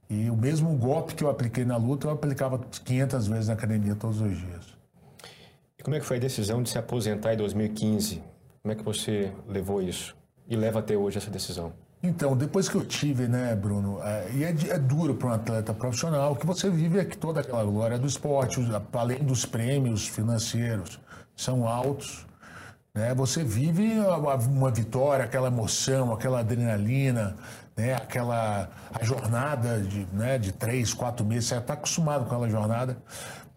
[0.10, 3.95] E o mesmo golpe que eu apliquei na luta, eu aplicava 500 vezes na academia
[3.95, 4.78] todos os dias.
[5.78, 8.21] E como é que foi a decisão de se aposentar em 2015?
[8.62, 10.15] Como é que você levou isso?
[10.47, 11.73] E leva até hoje essa decisão?
[12.08, 15.74] Então, depois que eu tive, né, Bruno, é, e é, é duro para um atleta
[15.74, 18.62] profissional, que você vive aqui toda aquela glória do esporte,
[18.93, 21.00] além dos prêmios financeiros,
[21.36, 22.26] são altos.
[22.96, 23.13] Né?
[23.13, 27.36] Você vive uma, uma vitória, aquela emoção, aquela adrenalina,
[27.76, 27.96] né?
[27.96, 32.98] aquela a jornada de, né, de três, quatro meses, você está acostumado com aquela jornada,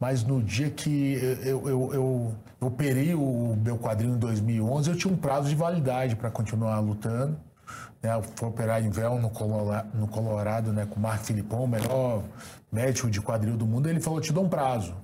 [0.00, 4.96] mas no dia que eu, eu, eu, eu operei o meu quadrinho em 2011, eu
[4.96, 7.38] tinha um prazo de validade para continuar lutando.
[8.02, 8.10] Né?
[8.36, 12.22] Fui operar em véu no Colorado, no Colorado né, com o Marco Filipão, o melhor
[12.72, 14.94] médico de quadril do mundo, ele falou, te dou um prazo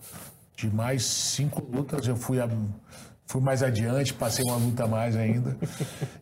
[0.56, 2.48] de mais cinco lutas, eu fui, a,
[3.26, 5.56] fui mais adiante, passei uma luta a mais ainda.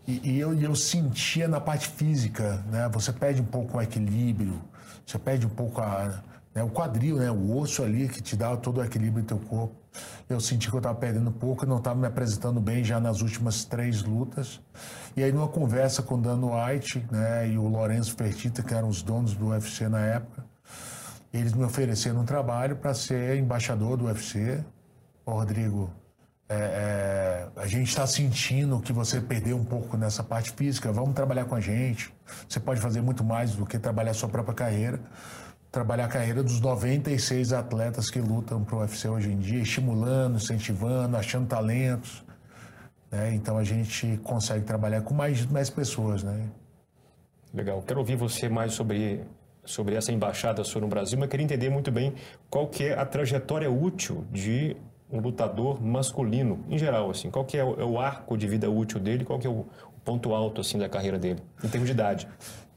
[0.06, 2.90] E, e eu, eu sentia na parte física, né?
[2.92, 4.60] Você perde um pouco o equilíbrio,
[5.06, 6.22] você perde um pouco a,
[6.54, 7.30] né, o quadril, né?
[7.30, 9.74] O osso ali que te dá todo o equilíbrio do teu corpo.
[10.28, 13.64] Eu senti que eu estava perdendo pouco, não estava me apresentando bem já nas últimas
[13.64, 14.60] três lutas.
[15.16, 18.88] E aí, numa conversa com o Dano White né, e o Lourenço Fertita, que eram
[18.88, 20.44] os donos do UFC na época,
[21.32, 24.64] eles me ofereceram um trabalho para ser embaixador do UFC.
[25.26, 25.90] Ô, Rodrigo,
[26.48, 30.92] é, é, a gente está sentindo que você perdeu um pouco nessa parte física.
[30.92, 32.14] Vamos trabalhar com a gente.
[32.48, 35.00] Você pode fazer muito mais do que trabalhar a sua própria carreira.
[35.74, 40.36] Trabalhar a carreira dos 96 atletas que lutam para o UFC hoje em dia, estimulando,
[40.36, 42.22] incentivando, achando talentos.
[43.10, 43.34] Né?
[43.34, 46.22] Então a gente consegue trabalhar com mais, mais pessoas.
[46.22, 46.48] Né?
[47.52, 47.82] Legal.
[47.82, 49.24] Quero ouvir você mais sobre
[49.64, 52.14] sobre essa embaixada sua no Brasil, mas queria entender muito bem
[52.48, 54.76] qual que é a trajetória útil de
[55.10, 58.70] um lutador masculino, em geral, assim, qual que é o, é o arco de vida
[58.70, 61.88] útil dele, qual que é o, o ponto alto, assim, da carreira dele, em termos
[61.88, 62.28] de idade.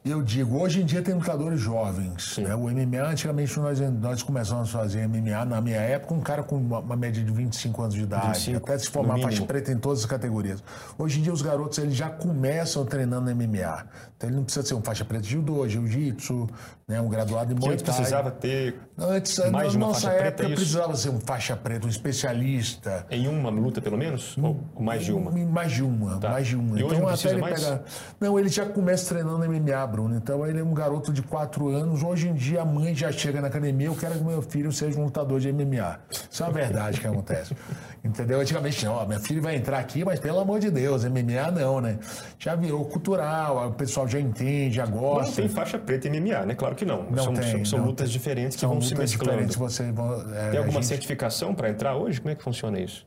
[0.06, 2.38] Eu digo, hoje em dia tem lutadores jovens.
[2.38, 2.56] Né?
[2.56, 6.56] O MMA, antigamente nós, nós começamos a fazer MMA, na minha época, um cara com
[6.56, 9.78] uma, uma média de 25 anos de idade, 25, até se formar faixa preta em
[9.78, 10.64] todas as categorias.
[10.98, 13.86] Hoje em dia os garotos eles já começam treinando MMA.
[14.16, 16.48] Então ele não precisa ser um faixa preta de judô, jiu-jitsu,
[16.88, 17.02] né?
[17.02, 17.95] um graduado em Muay Thai.
[17.95, 21.19] precisava ter Antes, mais na de uma nossa faixa época preta, é precisava ser um
[21.19, 23.06] faixa preta, um especialista.
[23.12, 24.36] Em uma luta pelo menos?
[24.38, 25.30] Ou mais de uma?
[25.30, 26.30] Mais de uma, tá.
[26.30, 26.80] mais de uma.
[26.80, 27.63] E então hoje até ele mais?
[27.63, 27.84] pega...
[28.19, 30.15] Não, ele já começa treinando MMA, Bruno.
[30.15, 32.02] Então ele é um garoto de 4 anos.
[32.02, 35.00] Hoje em dia a mãe já chega na academia, eu quero que meu filho seja
[35.00, 36.00] um lutador de MMA.
[36.32, 37.56] Isso é a verdade que acontece.
[38.04, 38.39] Entendeu?
[38.39, 42.00] Antigamente, ó, minha filha vai entrar aqui, mas pelo amor de Deus, MMA não, né?
[42.39, 45.28] Já virou cultural, o pessoal já entende, já gosta.
[45.28, 46.56] Não tem faixa preta em MMA, né?
[46.56, 47.04] Claro que não.
[47.10, 48.13] não são, tem, são não lutas tem.
[48.13, 49.54] diferentes que são vão se mesclando.
[49.58, 50.86] Você, é, tem alguma gente...
[50.86, 52.22] certificação para entrar hoje?
[52.22, 53.06] Como é que funciona isso?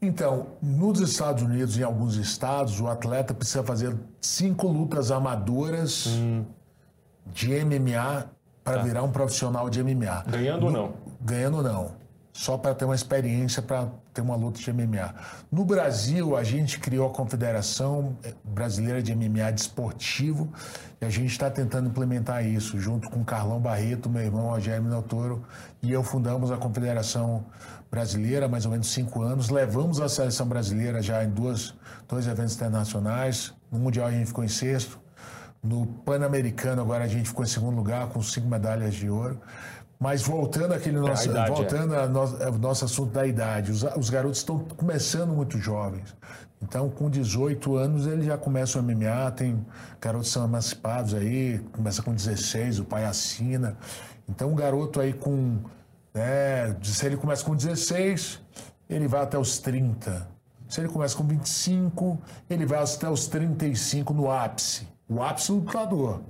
[0.00, 6.44] Então, nos Estados Unidos, em alguns estados, o atleta precisa fazer cinco lutas amadoras hum.
[7.26, 8.26] de MMA
[8.64, 8.82] para tá.
[8.82, 10.24] virar um profissional de MMA.
[10.26, 10.94] Ganhando no, ou não?
[11.20, 15.14] Ganhando ou não só para ter uma experiência para ter uma luta de MMA.
[15.50, 20.52] No Brasil, a gente criou a Confederação Brasileira de MMA Desportivo
[21.00, 25.42] e a gente está tentando implementar isso, junto com Carlão Barreto, meu irmão Rogério Minotouro,
[25.82, 27.46] e eu fundamos a Confederação
[27.90, 29.48] Brasileira há mais ou menos cinco anos.
[29.50, 31.74] Levamos a seleção brasileira já em duas,
[32.08, 33.52] dois eventos internacionais.
[33.70, 34.98] No Mundial a gente ficou em sexto.
[35.62, 39.40] No Pan-Americano agora a gente ficou em segundo lugar com cinco medalhas de ouro.
[40.02, 42.02] Mas voltando aquele nosso, idade, voltando é.
[42.02, 46.12] ao nosso, nosso assunto da idade, os, os garotos estão começando muito jovens.
[46.60, 49.64] Então, com 18 anos, eles já começam o MMA, tem
[50.00, 53.76] garotos são emancipados aí, começa com 16, o pai assina.
[54.28, 55.58] Então, um garoto aí com.
[56.12, 58.40] Né, se ele começa com 16,
[58.90, 60.28] ele vai até os 30.
[60.68, 62.18] Se ele começa com 25,
[62.50, 64.88] ele vai até os 35 no ápice.
[65.08, 66.22] O ápice do lutador.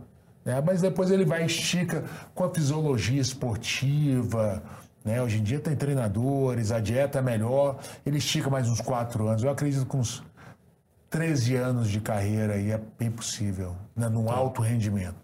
[0.45, 0.63] Né?
[0.65, 4.63] Mas depois ele vai e estica com a fisiologia esportiva.
[5.05, 5.23] Né?
[5.23, 9.43] Hoje em dia tem treinadores, a dieta é melhor, ele estica mais uns quatro anos.
[9.43, 10.23] Eu acredito que uns
[11.11, 14.09] 13 anos de carreira aí é bem possível, né?
[14.09, 14.35] num tá.
[14.35, 15.17] alto rendimento.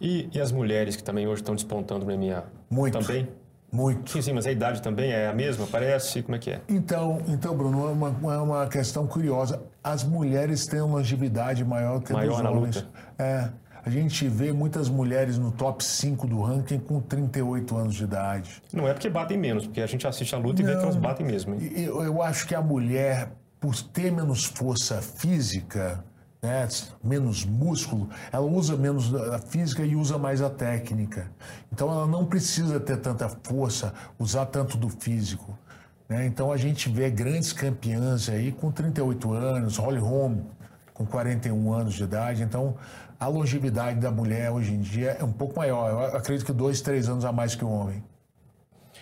[0.00, 2.44] E, e, as mulheres que também hoje estão despontando no MMA?
[2.70, 2.98] Muito.
[2.98, 3.28] Também?
[3.70, 4.10] Muito.
[4.10, 6.22] Sim, sim, mas a idade também é a mesma, parece?
[6.22, 6.60] Como é que é?
[6.68, 9.62] Então, então Bruno, é uma, é uma questão curiosa.
[9.84, 12.52] As mulheres têm uma longevidade maior que maior os homens.
[12.52, 12.88] Maior na luta?
[13.18, 13.50] É.
[13.88, 18.62] A gente vê muitas mulheres no top 5 do ranking com 38 anos de idade.
[18.70, 20.84] Não é porque batem menos, porque a gente assiste a luta Não, e vê que
[20.84, 21.54] elas batem mesmo.
[21.54, 21.72] Hein?
[21.74, 26.04] Eu, eu acho que a mulher, por ter menos força física,
[26.42, 26.68] né,
[27.02, 31.30] menos músculo, ela usa menos a física e usa mais a técnica.
[31.72, 35.58] Então ela não precisa ter tanta força, usar tanto do físico.
[36.06, 36.26] Né?
[36.26, 40.40] Então a gente vê grandes campeãs aí com 38 anos, Holly Holm
[40.92, 42.42] com 41 anos de idade.
[42.42, 42.74] Então
[43.18, 45.90] a longevidade da mulher hoje em dia é um pouco maior.
[45.90, 48.02] Eu acredito que dois, três anos a mais que o homem.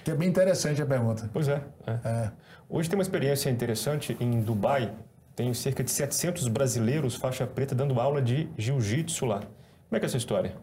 [0.04, 1.28] Que é bem interessante a pergunta.
[1.32, 1.90] Pois é, é.
[2.04, 2.32] é.
[2.68, 4.92] Hoje tem uma experiência interessante em Dubai.
[5.34, 9.40] Tem cerca de 700 brasileiros faixa preta dando aula de jiu-jitsu lá.
[9.40, 10.56] Como é que é essa história?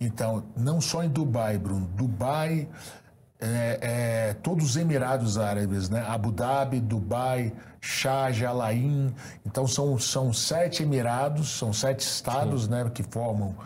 [0.00, 1.86] Então, não só em Dubai, Bruno.
[1.88, 2.68] Dubai,
[3.42, 6.04] é, é, todos os Emirados Árabes, né?
[6.08, 9.12] Abu Dhabi, Dubai, Sharjah, Al Ain.
[9.44, 13.56] Então são, são sete Emirados, são sete estados, né, que formam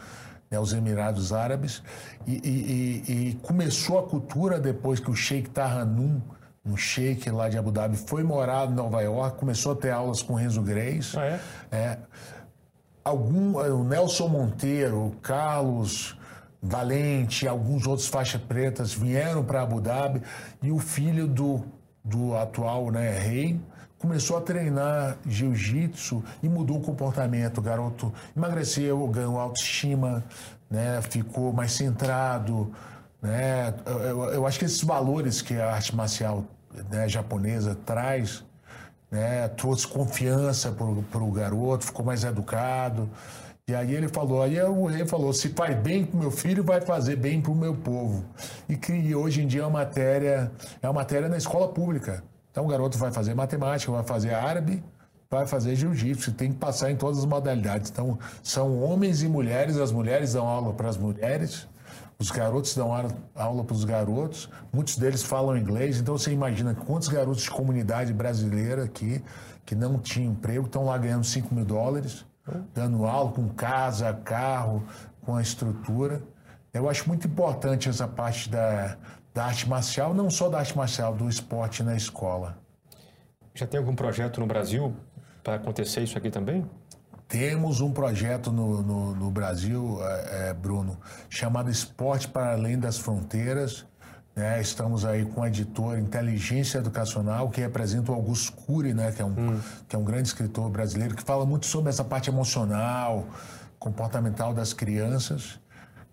[0.51, 1.83] né, os Emirados Árabes.
[2.27, 6.23] E, e, e, e, começou a cultura depois que o Sheikh Tahanun,
[6.65, 10.23] um sheik lá de Abu Dhabi, foi morar em Nova York, começou a ter aulas
[10.23, 11.17] com Renzo Grace.
[11.19, 11.41] Ah, é?
[11.71, 11.99] é
[13.05, 16.16] algum, o Nelson Monteiro, o Carlos
[16.69, 20.23] Valente, alguns outros faixas pretas vieram para Abu Dhabi
[20.63, 21.65] e o filho do,
[22.05, 23.61] do atual né, rei
[23.99, 27.59] começou a treinar jiu-jitsu e mudou o comportamento.
[27.59, 30.25] O garoto emagreceu, ganhou autoestima,
[30.71, 32.73] né, ficou mais centrado.
[33.23, 33.75] Né?
[33.87, 36.45] Eu, eu acho que esses valores que a arte marcial
[36.91, 38.45] né, japonesa traz
[39.11, 43.09] né, trouxe confiança para o garoto, ficou mais educado.
[43.69, 46.63] E aí ele falou, aí o rei falou, se faz bem para o meu filho,
[46.63, 48.25] vai fazer bem para o meu povo.
[48.69, 52.23] E que hoje em dia é uma matéria, é uma matéria na escola pública.
[52.49, 54.85] Então o garoto vai fazer matemática, vai fazer árabe,
[55.29, 57.91] vai fazer jiu-jitsu, tem que passar em todas as modalidades.
[57.91, 61.67] Então são homens e mulheres, as mulheres dão aula para as mulheres,
[62.21, 62.93] os garotos dão
[63.35, 68.13] aula para os garotos, muitos deles falam inglês, então você imagina quantos garotos de comunidade
[68.13, 69.21] brasileira aqui
[69.65, 72.25] que não tinham emprego estão lá ganhando 5 mil dólares
[72.75, 74.87] dando aula com casa, carro,
[75.23, 76.23] com a estrutura.
[76.73, 78.97] Eu acho muito importante essa parte da,
[79.35, 82.59] da arte marcial, não só da arte marcial, do esporte na escola.
[83.55, 84.95] Já tem algum projeto no Brasil
[85.43, 86.69] para acontecer isso aqui também?
[87.29, 92.99] Temos um projeto no, no, no Brasil, é, é, Bruno, chamado Esporte para Além das
[92.99, 93.85] Fronteiras.
[94.37, 94.61] Né?
[94.61, 99.11] Estamos aí com o editor Inteligência Educacional, que representa o Augusto Cury, né?
[99.11, 99.61] que, é um, hum.
[99.89, 103.27] que é um grande escritor brasileiro, que fala muito sobre essa parte emocional,
[103.79, 105.59] comportamental das crianças.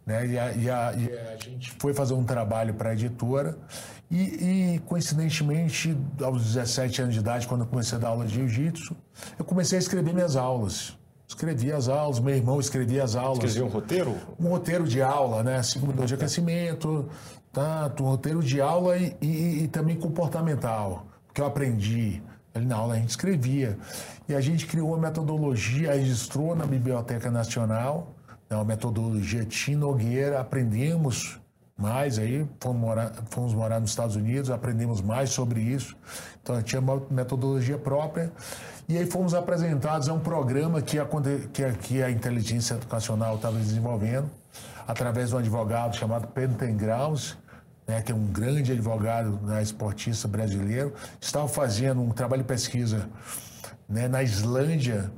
[0.06, 0.26] Né?
[0.28, 3.58] E, a, e, a, e a gente foi fazer um trabalho para a editora
[4.10, 8.36] e, e, coincidentemente, aos 17 anos de idade, quando eu comecei a dar aula de
[8.36, 8.96] jiu-jitsu,
[9.38, 10.98] eu comecei a escrever minhas aulas.
[11.28, 13.40] Escrevia as aulas, meu irmão escrevia as aulas.
[13.40, 14.16] Escrevia um roteiro?
[14.40, 15.62] Um roteiro de aula, né?
[15.64, 17.10] Cinco minutos de aquecimento,
[17.54, 22.22] tanto roteiro de aula e, e, e, também comportamental, que eu aprendi.
[22.54, 23.78] Ali na aula a gente escrevia.
[24.28, 28.12] E a gente criou uma metodologia, registrou na Biblioteca Nacional,
[28.50, 31.40] né, uma metodologia Tim Nogueira, aprendemos
[31.78, 35.96] mais aí, fomos morar, fomos morar nos Estados Unidos, aprendemos mais sobre isso.
[36.42, 38.32] Então tinha uma metodologia própria.
[38.88, 41.08] E aí fomos apresentados a um programa que a,
[41.52, 44.30] que a, que a inteligência educacional estava desenvolvendo,
[44.88, 47.38] através de um advogado chamado Pentengraus,
[47.88, 53.10] né, que é um grande advogado né, esportista brasileiro, estava fazendo um trabalho de pesquisa
[53.88, 55.12] né, na Islândia.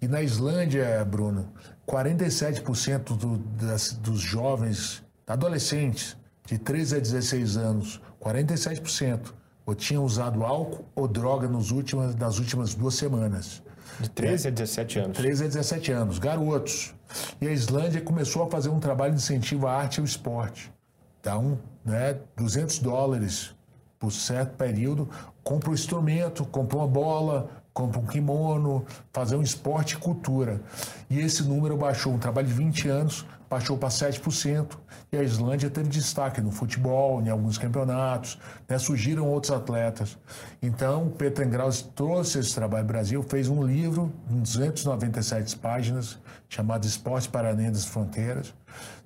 [0.00, 1.52] E na Islândia, Bruno,
[1.86, 9.32] 47% do, das, dos jovens, adolescentes, de 13 a 16 anos, 47%,
[9.64, 13.62] ou tinham usado álcool ou droga nos últimas, nas últimas duas semanas.
[14.00, 15.16] De 13 a 17 anos.
[15.16, 16.94] 13 a 17 anos, garotos.
[17.40, 20.72] E a Islândia começou a fazer um trabalho de incentivo à arte e ao esporte.
[21.20, 23.54] Então, né, 200 dólares
[23.98, 25.08] por certo período,
[25.44, 30.60] compra um instrumento, compra uma bola, compra um kimono, fazer um esporte e cultura.
[31.08, 34.78] E esse número baixou, um trabalho de 20 anos, baixou para 7%,
[35.12, 38.78] e a Islândia teve destaque no futebol, em alguns campeonatos, né?
[38.78, 40.16] surgiram outros atletas.
[40.62, 46.16] Então, o Peter Engraus trouxe esse trabalho para o Brasil, fez um livro, 297 páginas,
[46.48, 48.54] chamado Esporte para Além das Fronteiras,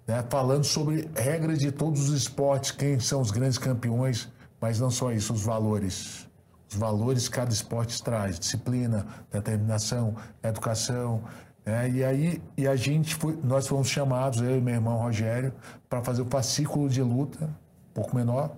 [0.06, 4.28] né, falando sobre regras de todos os esportes, quem são os grandes campeões,
[4.60, 6.28] mas não só isso, os valores.
[6.70, 11.22] Os valores que cada esporte traz, disciplina, determinação, educação.
[11.64, 15.52] Né, e aí e a gente foi, nós fomos chamados, eu e meu irmão Rogério,
[15.88, 18.56] para fazer o fascículo de luta, um pouco menor,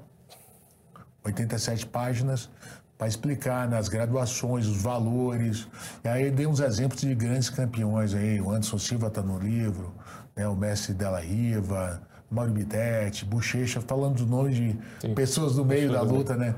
[1.25, 2.49] 87 páginas,
[2.97, 5.69] para explicar nas graduações, os valores.
[6.03, 9.93] E aí dei uns exemplos de grandes campeões aí, o Anderson Silva está no livro,
[10.37, 15.15] né, o mestre Della Riva, Mauro Bittetti, Bochecha, falando dos nomes de Sim.
[15.15, 16.55] pessoas do meio da luta, né?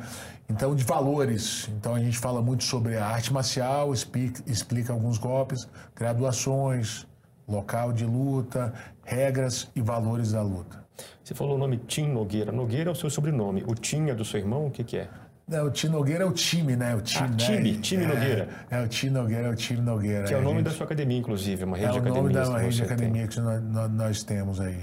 [0.49, 1.69] Então, de valores.
[1.79, 7.07] Então, a gente fala muito sobre a arte marcial, explica, explica alguns golpes, graduações,
[7.47, 8.73] local de luta,
[9.05, 10.85] regras e valores da luta.
[11.23, 12.51] Você falou o nome Tim Nogueira.
[12.51, 13.63] Nogueira é o seu sobrenome.
[13.67, 14.67] O Tim é do seu irmão?
[14.67, 15.09] O que, que é?
[15.49, 16.95] Não, o Time Nogueira é o time, né?
[16.95, 17.37] O time, ah, né?
[17.37, 18.49] time, time é, Nogueira.
[18.71, 20.25] É, o time Nogueira, é o time Nogueira.
[20.25, 22.37] Que é o nome gente, da sua academia, inclusive, uma rede é de academias.
[22.37, 22.47] academias.
[22.47, 24.79] É o nome da rede de academia academia que nós, nós, nós, temos aí.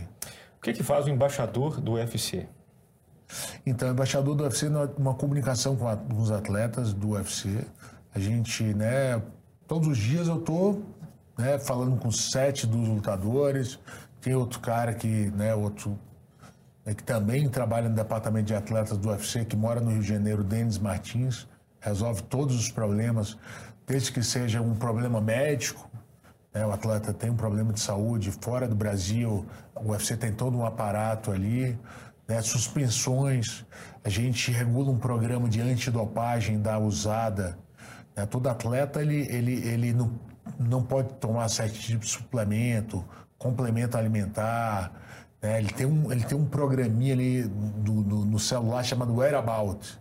[0.57, 2.47] O que, que faz o embaixador do UFC?
[3.65, 7.59] Então, o embaixador do UFC é uma comunicação com, a, com os atletas do UFC.
[8.13, 9.21] A gente, né,
[9.67, 10.79] todos os dias eu tô
[11.37, 13.79] né, falando com sete dos lutadores.
[14.21, 15.99] Tem outro cara que, né, outro
[16.85, 20.07] né, que também trabalha no departamento de atletas do UFC, que mora no Rio de
[20.07, 21.47] Janeiro, Denis Martins,
[21.79, 23.37] resolve todos os problemas,
[23.87, 25.89] desde que seja um problema médico,
[26.53, 30.57] né, o atleta tem um problema de saúde fora do Brasil, o UFC tem todo
[30.57, 31.77] um aparato ali,
[32.27, 33.65] né, suspensões,
[34.03, 37.57] a gente regula um programa de antidopagem da usada.
[38.15, 40.19] Né, todo atleta ele, ele, ele não,
[40.57, 43.03] não pode tomar certo tipo de suplemento,
[43.37, 44.91] complemento alimentar,
[45.45, 45.59] né?
[45.59, 49.99] Ele, tem um, ele tem um programinha ali do, do, no celular chamado Whereabout.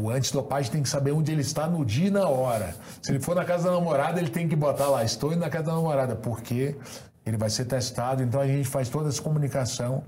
[0.00, 2.74] O antidopagem tem que saber onde ele está no dia e na hora.
[3.00, 5.48] Se ele for na casa da namorada, ele tem que botar lá, estou indo na
[5.48, 6.76] casa da namorada, porque
[7.24, 8.22] ele vai ser testado.
[8.22, 10.02] Então a gente faz toda essa comunicação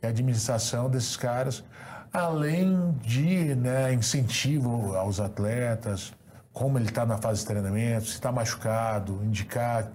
[0.00, 1.64] e administração desses caras,
[2.12, 6.12] além de né, incentivo aos atletas,
[6.52, 9.90] como ele está na fase de treinamento, se está machucado, indicar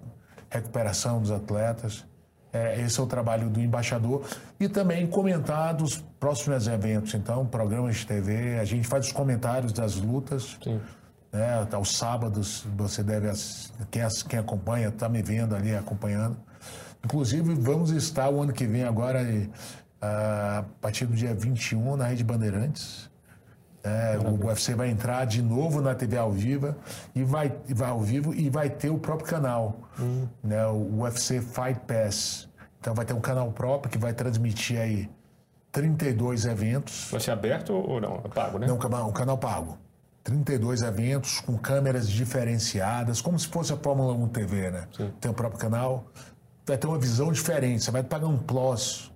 [0.50, 2.06] recuperação dos atletas.
[2.58, 4.24] É, esse é o trabalho do embaixador
[4.60, 7.14] e também comentar dos próximos eventos.
[7.14, 10.58] Então, programas de TV, a gente faz os comentários das lutas.
[10.64, 10.80] Sim.
[11.32, 13.30] Né, aos sábados, você deve,
[13.92, 16.38] quem, quem acompanha, está me vendo ali, acompanhando.
[17.04, 19.20] Inclusive, vamos estar o ano que vem agora,
[20.02, 23.10] a partir do dia 21, na Rede Bandeirantes.
[23.84, 26.76] É, o UFC vai entrar de novo na TV ao vivo
[27.16, 30.28] e vai, vai ao vivo e vai ter o próprio canal, hum.
[30.44, 32.47] né, o UFC Fight Pass.
[32.80, 35.10] Então vai ter um canal próprio que vai transmitir aí
[35.72, 37.10] 32 eventos.
[37.12, 38.22] Vai ser aberto ou não?
[38.24, 38.68] É pago, né?
[38.68, 39.78] Não, um canal pago.
[40.24, 44.88] 32 eventos com câmeras diferenciadas, como se fosse a Fórmula 1 TV, né?
[44.96, 45.14] Sim.
[45.22, 46.06] Tem o próprio canal,
[46.66, 47.84] vai ter uma visão diferente.
[47.84, 49.12] Você vai pagar um plus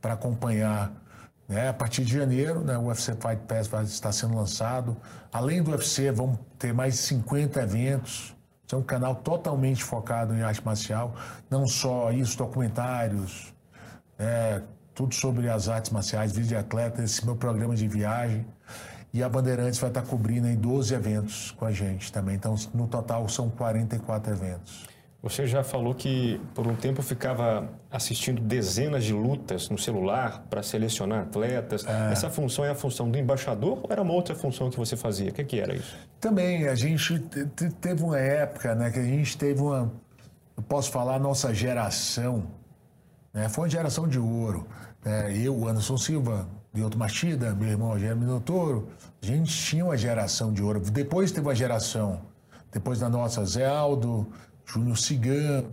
[0.00, 1.04] para acompanhar
[1.48, 1.68] né?
[1.68, 4.96] A partir de janeiro, né, o UFC Fight Pass vai estar sendo lançado.
[5.32, 8.33] Além do UFC, vão ter mais 50 eventos.
[8.72, 11.14] É um canal totalmente focado em arte marcial.
[11.48, 13.54] Não só isso, documentários,
[14.18, 14.62] é,
[14.94, 18.46] tudo sobre as artes marciais, vídeo de atleta, esse meu programa de viagem.
[19.12, 22.34] E a Bandeirantes vai estar cobrindo em 12 eventos com a gente também.
[22.34, 24.93] Então, no total, são 44 eventos.
[25.24, 30.62] Você já falou que por um tempo ficava assistindo dezenas de lutas no celular para
[30.62, 31.86] selecionar atletas.
[31.86, 32.12] É.
[32.12, 35.30] Essa função é a função do embaixador ou era uma outra função que você fazia?
[35.30, 35.96] O que, que era isso?
[36.20, 37.20] Também, a gente
[37.80, 39.90] teve uma época né, que a gente teve uma,
[40.58, 42.44] eu posso falar, nossa geração,
[43.32, 44.66] né, foi uma geração de ouro.
[45.02, 46.46] Né, eu, Anderson Silva,
[46.82, 48.90] outro Machida, meu irmão Rogério Minotouro,
[49.22, 50.80] a gente tinha uma geração de ouro.
[50.80, 52.20] Depois teve uma geração,
[52.70, 54.28] depois da nossa, Zé Aldo,
[54.64, 55.70] Júnior Cigano,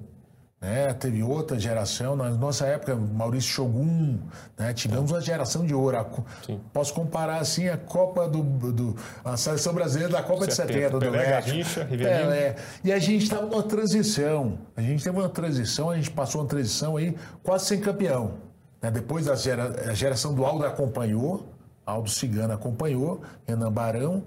[0.62, 0.94] né?
[0.94, 4.20] Teve outra geração, na nossa época, Maurício Shogun,
[4.56, 4.72] né?
[4.74, 5.98] Tivemos uma geração de ouro.
[6.46, 6.62] Sim.
[6.72, 11.00] Posso comparar assim a Copa do, do a seleção brasileira da Copa 70, de 70
[11.00, 12.06] do Leste.
[12.06, 14.60] É, e a gente estava numa transição.
[14.78, 18.36] A gente teve uma transição, a gente passou uma transição aí quase sem campeão.
[18.80, 18.92] Né?
[18.92, 21.51] Depois da gera, a geração do Aldo acompanhou,
[21.86, 24.24] Aldo Cigano acompanhou, Renan Barão.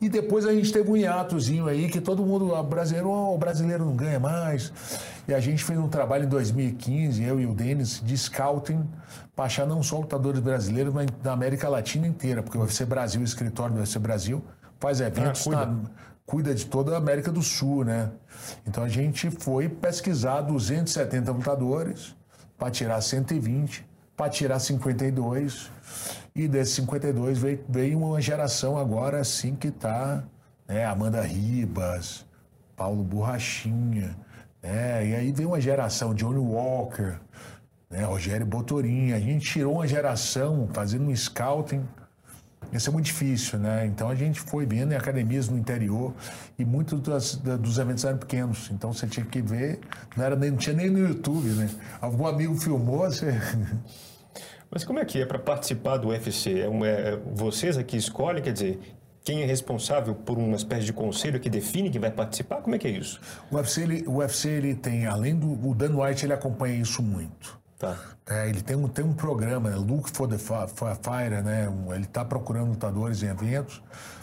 [0.00, 3.38] E depois a gente teve um hiatozinho aí que todo mundo, o brasileiro, oh, o
[3.38, 4.72] brasileiro não ganha mais.
[5.26, 8.84] E a gente fez um trabalho em 2015, eu e o Denis, de scouting,
[9.34, 13.20] para achar não só lutadores brasileiros, mas da América Latina inteira, porque o UFC Brasil,
[13.20, 14.42] o escritório do UFC Brasil,
[14.80, 15.66] faz eventos, ah, cuida.
[15.66, 15.80] Na,
[16.26, 18.10] cuida de toda a América do Sul, né?
[18.66, 22.14] Então a gente foi pesquisar 270 lutadores
[22.58, 23.84] para tirar 120,
[24.16, 25.70] para tirar 52
[26.34, 30.24] e desses 52 veio, veio uma geração agora assim que está,
[30.66, 32.24] né, Amanda Ribas,
[32.76, 34.16] Paulo Borrachinha,
[34.62, 37.16] né, e aí veio uma geração, Johnny Walker,
[37.92, 39.16] né, Rogério Botorinha.
[39.16, 41.84] A gente tirou uma geração fazendo um scouting.
[42.72, 43.84] Isso é muito difícil, né?
[43.84, 46.14] Então a gente foi vendo em academias no interior
[46.58, 48.70] e muitos dos, dos eventos eram pequenos.
[48.70, 49.80] Então você tinha que ver,
[50.16, 51.68] não, era não tinha nem no YouTube, né?
[52.00, 53.38] Algum amigo filmou, você.
[54.72, 56.60] Mas como é que é para participar do UFC?
[56.60, 58.80] É, uma, é vocês aqui escolhem, quer dizer,
[59.22, 62.62] quem é responsável por uma espécie de conselho que define quem vai participar?
[62.62, 63.20] Como é que é isso?
[63.50, 67.02] O UFC, ele, o UFC, ele tem, além do o Dan White, ele acompanha isso
[67.02, 67.60] muito.
[67.78, 67.98] Tá.
[68.26, 69.76] É, ele tem um, tem um programa, né?
[69.76, 71.68] Look for the Fire, né?
[71.94, 73.82] Ele está procurando lutadores em eventos,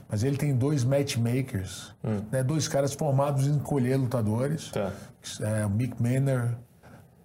[0.09, 2.21] mas ele tem dois matchmakers, hum.
[2.31, 2.41] né?
[2.41, 4.71] dois caras formados em escolher lutadores.
[4.71, 4.91] Tá.
[5.41, 6.55] É, o Mick Manor,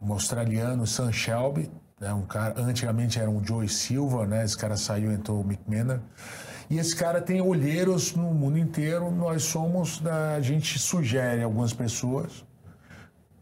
[0.03, 1.71] um australiano, Sam Shelby,
[2.05, 2.13] né?
[2.13, 4.45] Um cara, antigamente era um Joey Silva, né?
[4.45, 6.01] Esse cara saiu, entrou o Mick Manor.
[6.69, 9.11] E esse cara tem olheiros no mundo inteiro.
[9.11, 12.45] Nós somos, a gente sugere algumas pessoas.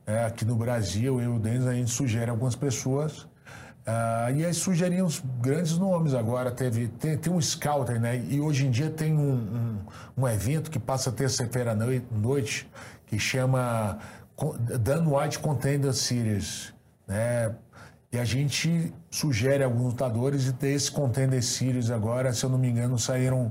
[0.07, 3.27] É, aqui no Brasil, eu e o Denis, a gente sugere algumas pessoas.
[3.85, 6.51] Ah, e aí sugerimos grandes nomes agora.
[6.53, 8.25] Teve, tem, tem um Scouter, né?
[8.29, 12.71] E hoje em dia tem um, um, um evento que passa terça-feira à noite,
[13.07, 13.99] que chama
[14.81, 16.73] Dan White Contender Series.
[17.09, 17.53] Né?
[18.13, 22.69] E a gente sugere alguns lutadores e desse Contender Series agora, se eu não me
[22.69, 23.51] engano, saíram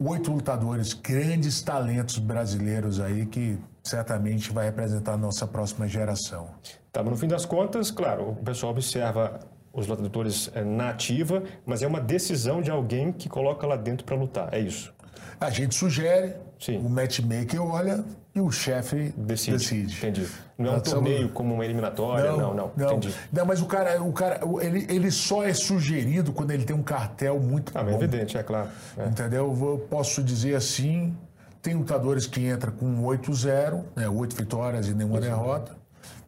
[0.00, 6.48] oito lutadores, grandes talentos brasileiros aí que certamente vai representar a nossa próxima geração.
[6.90, 9.38] Tá, mas no fim das contas, claro, o pessoal observa
[9.72, 14.04] os lutadores eh, na ativa, mas é uma decisão de alguém que coloca lá dentro
[14.04, 14.92] para lutar, é isso?
[15.40, 16.78] A gente sugere, Sim.
[16.78, 19.58] o matchmaker olha e o chefe decide.
[19.58, 19.96] decide.
[19.96, 20.28] Entendi.
[20.58, 22.72] Não é um torneio como uma eliminatória, não, não, não.
[22.76, 23.14] Não, Entendi.
[23.32, 26.82] não mas o cara, o cara ele, ele só é sugerido quando ele tem um
[26.82, 27.90] cartel muito ah, bom.
[27.90, 28.68] É evidente, é claro.
[28.98, 29.06] É.
[29.06, 29.56] Entendeu?
[29.60, 31.16] Eu posso dizer assim,
[31.62, 35.76] tem lutadores que entram com 8-0, né, 8 vitórias e nenhuma derrota,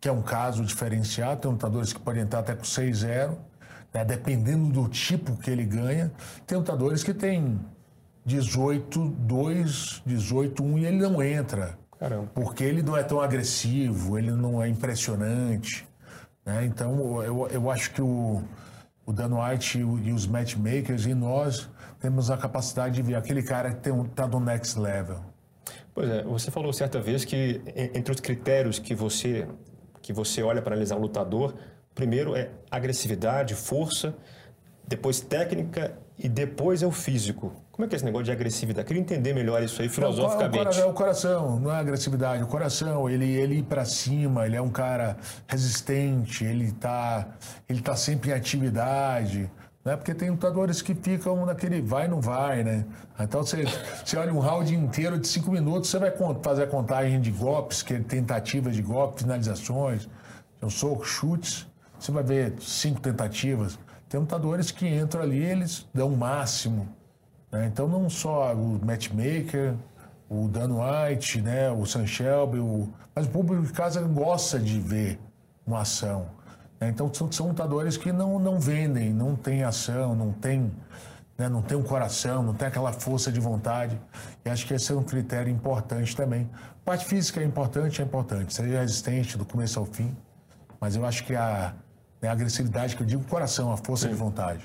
[0.00, 1.40] que é um caso diferenciado.
[1.40, 3.36] Tem lutadores que podem entrar até com 6-0,
[3.92, 6.12] né, dependendo do tipo que ele ganha.
[6.46, 7.59] Tem lutadores que têm
[8.26, 11.76] 18-2, 18-1 e ele não entra.
[11.99, 12.30] Caramba.
[12.34, 15.86] Porque ele não é tão agressivo, ele não é impressionante.
[16.44, 16.64] Né?
[16.66, 18.42] Então, eu, eu acho que o,
[19.05, 21.68] o Dan White e os matchmakers e nós
[22.01, 25.20] temos a capacidade de ver aquele cara que está no next level.
[25.94, 27.62] Pois é, você falou certa vez que
[27.94, 29.49] entre os critérios que você,
[30.03, 31.55] que você olha para analisar um lutador,
[31.94, 34.14] primeiro é agressividade, força,
[34.86, 37.53] depois técnica e depois é o físico.
[37.77, 38.87] Como é que é esse negócio de agressividade?
[38.87, 40.81] Queria entender melhor isso aí filosoficamente.
[40.81, 42.43] É o coração, não é agressividade.
[42.43, 47.29] O coração, ele, ele ir para cima, ele é um cara resistente, ele está
[47.68, 49.51] ele tá sempre em atividade.
[49.85, 49.95] Né?
[49.95, 52.87] Porque tem lutadores que ficam naquele vai não vai, né?
[53.20, 53.64] Então você,
[54.03, 57.83] você olha um round inteiro de cinco minutos, você vai fazer a contagem de golpes,
[57.83, 60.09] que tentativas de golpes, finalizações,
[60.62, 61.66] um soco, chutes.
[62.01, 63.79] Você vai ver cinco tentativas.
[64.09, 66.89] Tem lutadores que entram ali, eles dão o máximo.
[67.51, 67.66] Né?
[67.66, 69.74] Então, não só o matchmaker,
[70.28, 71.70] o Dan White, né?
[71.70, 72.88] o Sam Shelby, o...
[73.14, 75.18] mas o público de casa gosta de ver
[75.66, 76.26] uma ação.
[76.80, 76.88] Né?
[76.88, 80.72] Então, são, são lutadores que não, não vendem, não tem ação, não tem,
[81.38, 81.49] né?
[81.49, 84.01] não tem um coração, não tem aquela força de vontade.
[84.44, 86.49] E acho que esse é um critério importante também.
[86.84, 88.55] Parte física é importante, é importante.
[88.55, 90.16] Seja resistente do começo ao fim.
[90.80, 91.74] Mas eu acho que a
[92.22, 94.12] é a agressividade que eu digo, coração, a força Sim.
[94.12, 94.64] de vontade.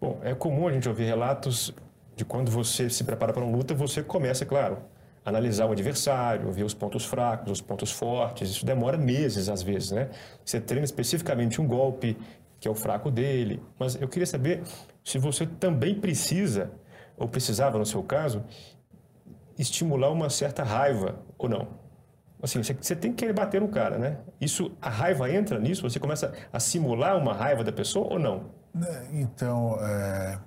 [0.00, 1.74] Bom, é comum a gente ouvir relatos
[2.18, 4.78] de quando você se prepara para uma luta, você começa, claro,
[5.24, 8.50] a analisar o adversário, ver os pontos fracos, os pontos fortes.
[8.50, 10.10] Isso demora meses, às vezes, né?
[10.44, 12.18] Você treina especificamente um golpe,
[12.58, 13.62] que é o fraco dele.
[13.78, 14.64] Mas eu queria saber
[15.04, 16.72] se você também precisa,
[17.16, 18.42] ou precisava, no seu caso,
[19.56, 21.68] estimular uma certa raiva ou não.
[22.42, 24.18] Assim, você tem que querer bater no cara, né?
[24.40, 25.82] Isso, a raiva entra nisso?
[25.82, 28.50] Você começa a simular uma raiva da pessoa ou não?
[28.74, 30.38] Né, então, é,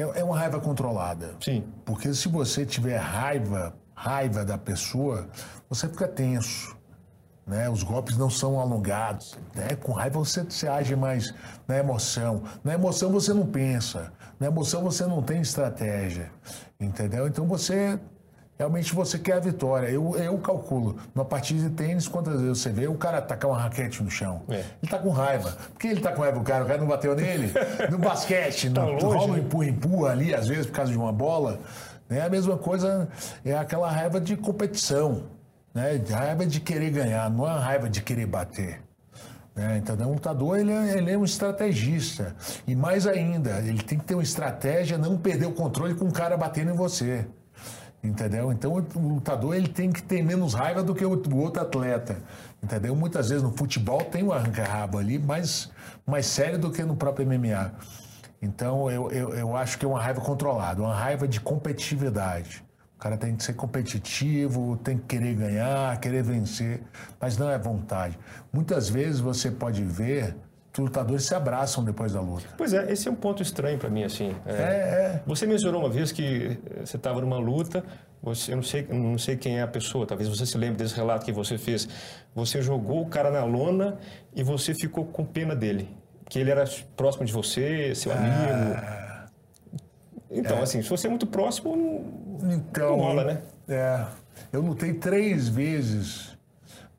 [0.00, 1.34] é, é uma raiva controlada.
[1.40, 1.64] Sim.
[1.84, 5.28] Porque se você tiver raiva, raiva da pessoa,
[5.68, 6.76] você fica tenso.
[7.46, 7.68] Né?
[7.68, 9.36] Os golpes não são alongados.
[9.54, 9.74] Né?
[9.76, 11.34] Com raiva você, você age mais
[11.66, 12.44] na emoção.
[12.62, 14.12] Na emoção você não pensa.
[14.38, 16.30] Na emoção você não tem estratégia.
[16.78, 17.26] Entendeu?
[17.26, 17.98] Então você
[18.60, 19.88] realmente você quer a vitória.
[19.88, 23.58] Eu, eu calculo, numa partida de tênis, quantas vezes você vê o cara tacar uma
[23.58, 24.42] raquete no chão?
[24.50, 24.62] É.
[24.82, 25.52] Ele tá com raiva.
[25.72, 26.64] Por que ele tá com raiva do cara?
[26.64, 27.50] O cara não bateu nele?
[27.90, 29.38] No basquete, tá no, longe, rola um né?
[29.38, 31.58] empurra, empurra ali, às vezes, por causa de uma bola.
[32.10, 33.08] É a mesma coisa,
[33.42, 35.22] é aquela raiva de competição,
[35.72, 35.96] né?
[35.96, 38.82] De raiva de querer ganhar, não é raiva de querer bater.
[39.56, 39.78] Né?
[39.82, 42.36] Então, o lutador ele é, ele é, um estrategista.
[42.66, 46.12] E mais ainda, ele tem que ter uma estratégia, não perder o controle com o
[46.12, 47.26] cara batendo em você.
[48.02, 48.50] Entendeu?
[48.50, 52.16] Então o lutador ele tem que ter menos raiva do que o outro atleta.
[52.62, 52.96] Entendeu?
[52.96, 55.70] Muitas vezes no futebol tem um arranca-rabo ali, mais,
[56.06, 57.72] mais sério do que no próprio MMA.
[58.40, 62.64] Então eu, eu, eu acho que é uma raiva controlada, uma raiva de competitividade.
[62.96, 66.82] O cara tem que ser competitivo, tem que querer ganhar, querer vencer,
[67.18, 68.18] mas não é vontade.
[68.52, 70.36] Muitas vezes você pode ver
[70.78, 72.46] lutadores se abraçam depois da luta.
[72.56, 74.34] Pois é, esse é um ponto estranho para mim, assim.
[74.46, 75.22] É, é, é.
[75.26, 77.84] Você mencionou uma vez que você estava numa luta,
[78.22, 80.94] você, eu não sei, não sei quem é a pessoa, talvez você se lembre desse
[80.94, 81.88] relato que você fez.
[82.34, 83.98] Você jogou o cara na lona
[84.34, 85.88] e você ficou com pena dele,
[86.28, 86.64] que ele era
[86.96, 88.74] próximo de você, seu amigo.
[88.76, 89.26] Ah,
[90.30, 90.62] então, é.
[90.62, 93.42] assim, se você é muito próximo, então, não rola, né?
[93.68, 94.06] É,
[94.52, 96.38] eu lutei três vezes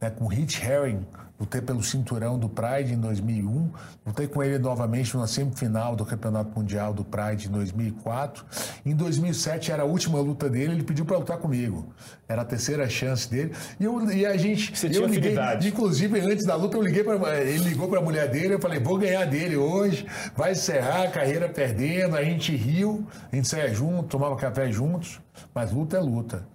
[0.02, 1.06] né, com Hit Herring
[1.42, 3.72] lutei pelo cinturão do Pride em 2001,
[4.06, 8.46] lutei com ele novamente na semifinal do Campeonato Mundial do Pride em 2004.
[8.86, 11.92] Em 2007 era a última luta dele, ele pediu para lutar comigo.
[12.30, 13.54] Era a terceira chance dele.
[13.80, 14.78] E, eu, e a gente.
[14.78, 15.68] Você eu liguei, afinidade.
[15.68, 18.80] inclusive antes da luta, eu liguei para ele ligou para a mulher dele, eu falei:
[18.80, 20.06] vou ganhar dele hoje,
[20.38, 22.16] vai encerrar a carreira perdendo.
[22.16, 25.20] A gente riu, a gente saia junto, tomava café juntos,
[25.56, 26.46] mas luta é luta.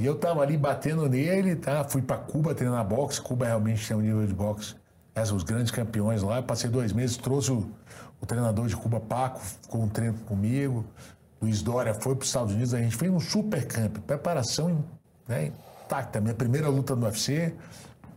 [0.00, 1.84] E eu tava ali batendo nele, tá?
[1.84, 3.20] Fui para Cuba treinar boxe.
[3.20, 4.74] Cuba realmente tem um nível de boxe.
[5.14, 6.38] Esses, os grandes campeões lá.
[6.38, 7.70] Eu passei dois meses, trouxe o,
[8.18, 10.86] o treinador de Cuba, Paco, ficou um treino comigo.
[11.40, 12.72] Luiz Dória foi para os Estados Unidos.
[12.72, 14.82] A gente fez um super camp, preparação
[15.28, 15.52] né,
[15.84, 16.18] intacta.
[16.18, 17.54] Minha primeira luta no UFC,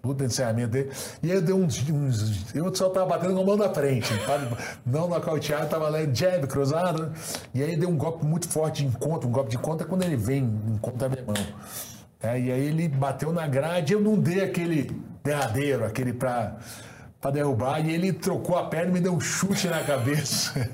[0.06, 0.92] luta de encerramento dele.
[1.22, 1.90] E aí eu dei uns.
[1.90, 4.12] uns eu só estava batendo com a mão da frente.
[4.86, 7.12] Não nocauteado, estava lá jab, cruzado.
[7.54, 9.30] E aí deu um golpe muito forte de encontro.
[9.30, 11.36] Um golpe de conta é quando ele vem, encontra a minha mão.
[12.22, 14.92] É, e aí ele bateu na grade, eu não dei aquele
[15.24, 16.58] derradeiro, aquele para
[17.20, 20.70] para derrubar, e ele trocou a perna e me deu um chute na cabeça.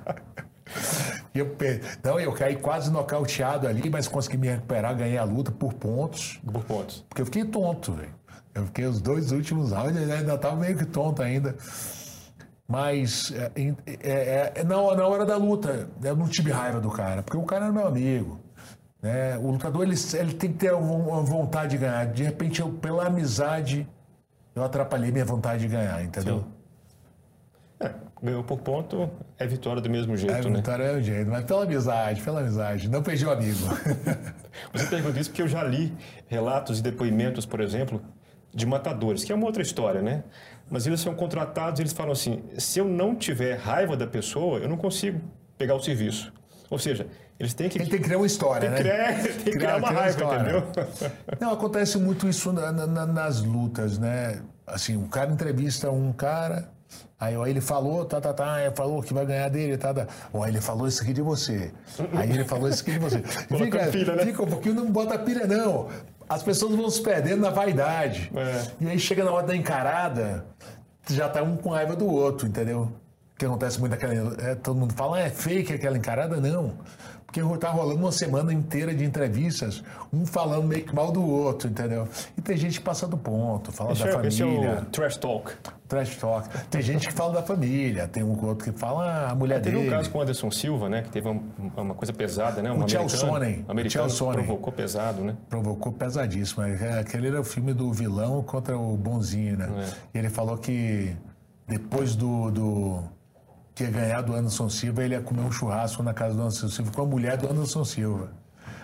[1.34, 1.54] eu,
[1.98, 6.40] então eu caí quase nocauteado ali, mas consegui me recuperar, ganhei a luta por pontos.
[6.50, 7.04] Por pontos.
[7.06, 8.19] Porque eu fiquei tonto, velho.
[8.54, 11.56] Eu fiquei os dois últimos rounds, ainda estava meio que tonto ainda.
[12.66, 13.50] Mas é,
[14.02, 17.42] é, é, na, na hora da luta, eu não tive raiva do cara, porque o
[17.42, 18.40] cara era meu amigo.
[19.02, 19.36] Né?
[19.38, 22.06] O lutador ele, ele tem que ter uma vontade de ganhar.
[22.06, 23.88] De repente, eu, pela amizade,
[24.54, 26.44] eu atrapalhei minha vontade de ganhar, entendeu?
[27.80, 27.92] É,
[28.22, 30.56] ganhou por ponto, é vitória do mesmo jeito, é, né?
[30.56, 32.88] Vitória é o jeito, mas pela amizade, pela amizade.
[32.88, 33.58] Não perdi o amigo.
[34.72, 35.92] Você pergunta isso porque eu já li
[36.28, 38.00] relatos e depoimentos, por exemplo,
[38.52, 40.24] de matadores, que é uma outra história, né?
[40.70, 44.68] Mas eles são contratados, eles falam assim: se eu não tiver raiva da pessoa, eu
[44.68, 45.20] não consigo
[45.58, 46.32] pegar o serviço.
[46.70, 47.06] Ou seja,
[47.38, 47.78] eles têm que.
[47.78, 48.90] Ele tem que criar uma história, tem né?
[48.90, 50.62] Criar, tem que criar, criar uma criar raiva, entendeu?
[51.40, 54.40] Não, acontece muito isso na, na, nas lutas, né?
[54.66, 56.70] Assim, o cara entrevista um cara,
[57.18, 60.06] aí ó, ele falou, tá, tá, tá, falou que vai ganhar dele, tá, tá.
[60.32, 61.72] Ó, ele falou isso aqui de você.
[62.12, 63.18] Aí ele falou isso aqui de você.
[63.58, 64.26] fica, pilha, né?
[64.26, 65.88] fica um pouquinho, não bota pilha, não
[66.30, 68.30] as pessoas vão se perdendo na vaidade.
[68.36, 68.84] É.
[68.84, 70.46] E aí chega na hora da encarada,
[71.10, 72.92] já tá um com raiva do outro, entendeu?
[73.36, 74.36] Que acontece muito aquela.
[74.40, 76.36] É, todo mundo fala, ah, é fake aquela encarada?
[76.36, 76.74] Não.
[77.32, 81.70] Porque tá rolando uma semana inteira de entrevistas, um falando meio que mal do outro,
[81.70, 82.08] entendeu?
[82.36, 84.28] E tem gente que passa do ponto, fala esse da é, família.
[84.28, 85.52] Esse é trash talk.
[85.86, 86.48] Trash talk.
[86.68, 89.60] Tem gente que fala da família, tem um outro que fala ah, a mulher é,
[89.60, 89.84] teve dele.
[89.84, 91.02] Teve um caso com o Anderson Silva, né?
[91.02, 91.40] Que teve uma,
[91.76, 92.72] uma coisa pesada, né?
[92.72, 93.64] Um o.
[93.68, 95.36] O americano provocou pesado, né?
[95.48, 96.64] Provocou pesadíssimo.
[96.64, 99.68] É, aquele era o filme do vilão contra o bonzinho, né?
[99.78, 100.16] É.
[100.16, 101.14] E ele falou que
[101.68, 103.04] depois do, do
[103.80, 106.68] que ia ganhar do Anderson Silva, ele ia comer um churrasco na casa do Anderson
[106.68, 108.30] Silva com a mulher do Anderson Silva.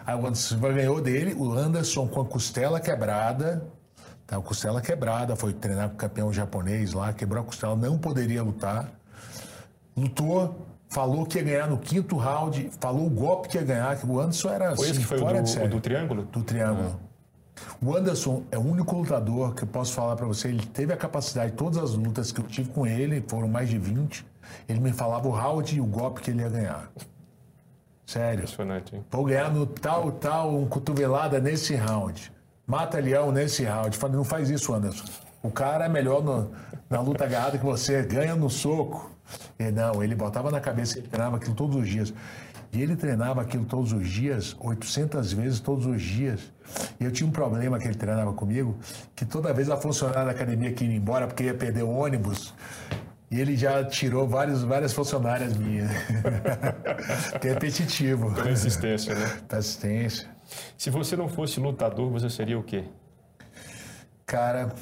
[0.07, 3.63] Aí o Anderson Silva ganhou dele, o Anderson com a costela quebrada,
[4.27, 7.99] tá, a costela quebrada, foi treinar com o campeão japonês lá, quebrou a costela, não
[7.99, 8.91] poderia lutar.
[9.95, 14.07] Lutou, falou que ia ganhar no quinto round, falou o golpe que ia ganhar, que
[14.07, 16.23] o Anderson era foi assim, esse que foi fora o do, de Do triângulo?
[16.25, 16.99] Do triângulo.
[17.03, 17.77] Ah.
[17.83, 20.97] O Anderson é o único lutador que eu posso falar para você, ele teve a
[20.97, 24.25] capacidade, todas as lutas que eu tive com ele, foram mais de 20,
[24.69, 26.91] ele me falava o round e o golpe que ele ia ganhar.
[28.07, 28.45] Sério.
[28.45, 29.05] Impressionante, hein?
[29.11, 32.33] Vou ganhar no tal, tal, um cotovelada nesse round.
[32.67, 33.97] Mata leão nesse round.
[33.97, 35.05] Falei, não faz isso, Anderson.
[35.43, 36.51] O cara é melhor no,
[36.89, 39.11] na luta agarrada que você, ganha no soco.
[39.59, 42.15] E não, ele botava na cabeça, ele treinava aquilo todos os dias.
[42.73, 46.53] E ele treinava aquilo todos os dias, 800 vezes todos os dias.
[47.01, 48.77] E eu tinha um problema que ele treinava comigo,
[49.15, 52.55] que toda vez a funcionária da academia que ia embora porque ia perder o ônibus,
[53.31, 55.91] e ele já tirou vários, várias funcionárias minhas.
[57.43, 58.33] é repetitivo.
[58.35, 59.41] Persistência, né?
[59.49, 60.29] Persistência.
[60.79, 62.85] Se você não fosse lutador, você seria o quê?
[64.25, 64.73] Cara,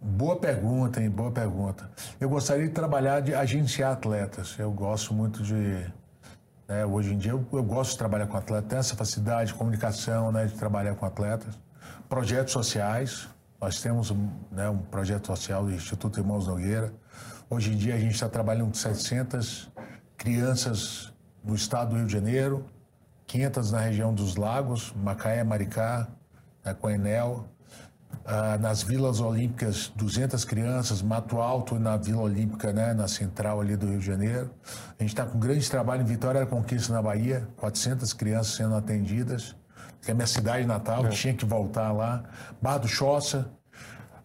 [0.00, 1.08] boa pergunta, hein?
[1.08, 1.88] Boa pergunta.
[2.20, 4.56] Eu gostaria de trabalhar de agenciar atletas.
[4.58, 5.86] Eu gosto muito de.
[6.68, 9.54] Né, hoje em dia eu, eu, gosto de trabalhar com atletas, tenho essa facilidade de
[9.54, 11.56] comunicação, né, de trabalhar com atletas.
[12.08, 13.28] Projetos sociais.
[13.60, 14.12] Nós temos
[14.50, 16.92] né, um projeto social do Instituto Irmãos Nogueira
[17.52, 19.70] Hoje em dia a gente está trabalhando com 700
[20.16, 21.12] crianças
[21.44, 22.64] no estado do Rio de Janeiro,
[23.26, 26.08] 500 na região dos lagos, Macaé, Maricá,
[26.64, 27.44] né, Coenel.
[28.24, 33.76] Ah, nas vilas olímpicas, 200 crianças, Mato Alto na Vila Olímpica, né, na central ali
[33.76, 34.50] do Rio de Janeiro.
[34.98, 38.54] A gente está com um grande trabalho em Vitória da Conquista, na Bahia, 400 crianças
[38.54, 39.54] sendo atendidas,
[40.00, 41.10] que é a minha cidade natal, é.
[41.10, 42.24] tinha que voltar lá.
[42.62, 43.50] Barra do Choça,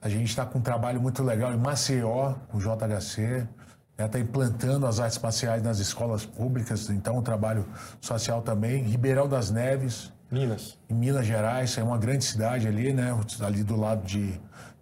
[0.07, 3.45] a gente está com um trabalho muito legal em Maceió, com o JHC,
[3.91, 7.65] está né, implantando as artes marciais nas escolas públicas, então um trabalho
[7.99, 8.83] social também.
[8.83, 10.13] Ribeirão das Neves.
[10.31, 10.77] Minas.
[10.89, 13.17] Em Minas Gerais, é uma grande cidade ali, né?
[13.41, 14.31] Ali do lado de,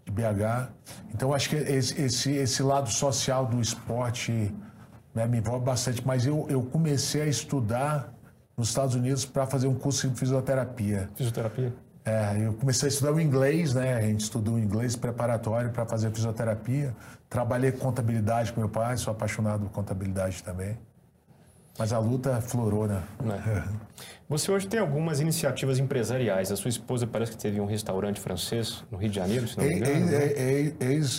[0.03, 0.69] de BH.
[1.13, 4.53] Então, acho que esse, esse, esse lado social do esporte
[5.13, 6.05] né, me envolve bastante.
[6.05, 8.13] Mas eu, eu comecei a estudar
[8.57, 11.09] nos Estados Unidos para fazer um curso de fisioterapia.
[11.15, 11.73] Fisioterapia?
[12.05, 13.95] É, eu comecei a estudar o inglês, né?
[13.95, 16.95] A gente estudou o inglês preparatório para fazer fisioterapia.
[17.27, 20.77] Trabalhei contabilidade com meu pai, sou apaixonado por contabilidade também.
[21.77, 23.01] Mas a luta florou, né?
[23.25, 23.63] É.
[24.29, 26.51] Você hoje tem algumas iniciativas empresariais.
[26.51, 29.65] A sua esposa parece que teve um restaurante francês no Rio de Janeiro, se não
[29.65, 30.05] me engano.
[30.05, 30.73] Né?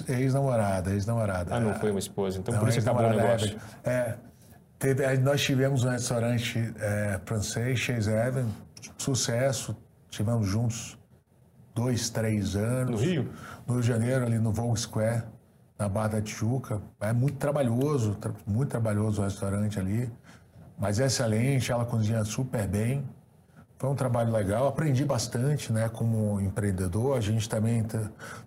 [0.09, 1.55] Ex-namorada, ex-namorada.
[1.55, 2.39] Ah, não foi uma esposa.
[2.39, 3.57] Então não, por isso acabou o negócio.
[3.85, 4.15] É,
[4.79, 8.47] teve, nós tivemos um restaurante é, francês, Chase Heaven,
[8.97, 9.77] sucesso.
[10.17, 10.99] Tivemos juntos
[11.75, 13.01] dois, três anos.
[13.01, 13.31] No Rio?
[13.67, 15.25] No Rio de Janeiro, ali no Vogue Square,
[15.79, 16.81] na Barra da Tijuca.
[17.01, 20.11] É muito trabalhoso, muito trabalhoso o restaurante ali
[20.79, 23.05] mas é excelente, ela cozinha super bem.
[23.79, 27.17] Foi um trabalho legal, aprendi bastante, né, como empreendedor.
[27.17, 27.85] A gente também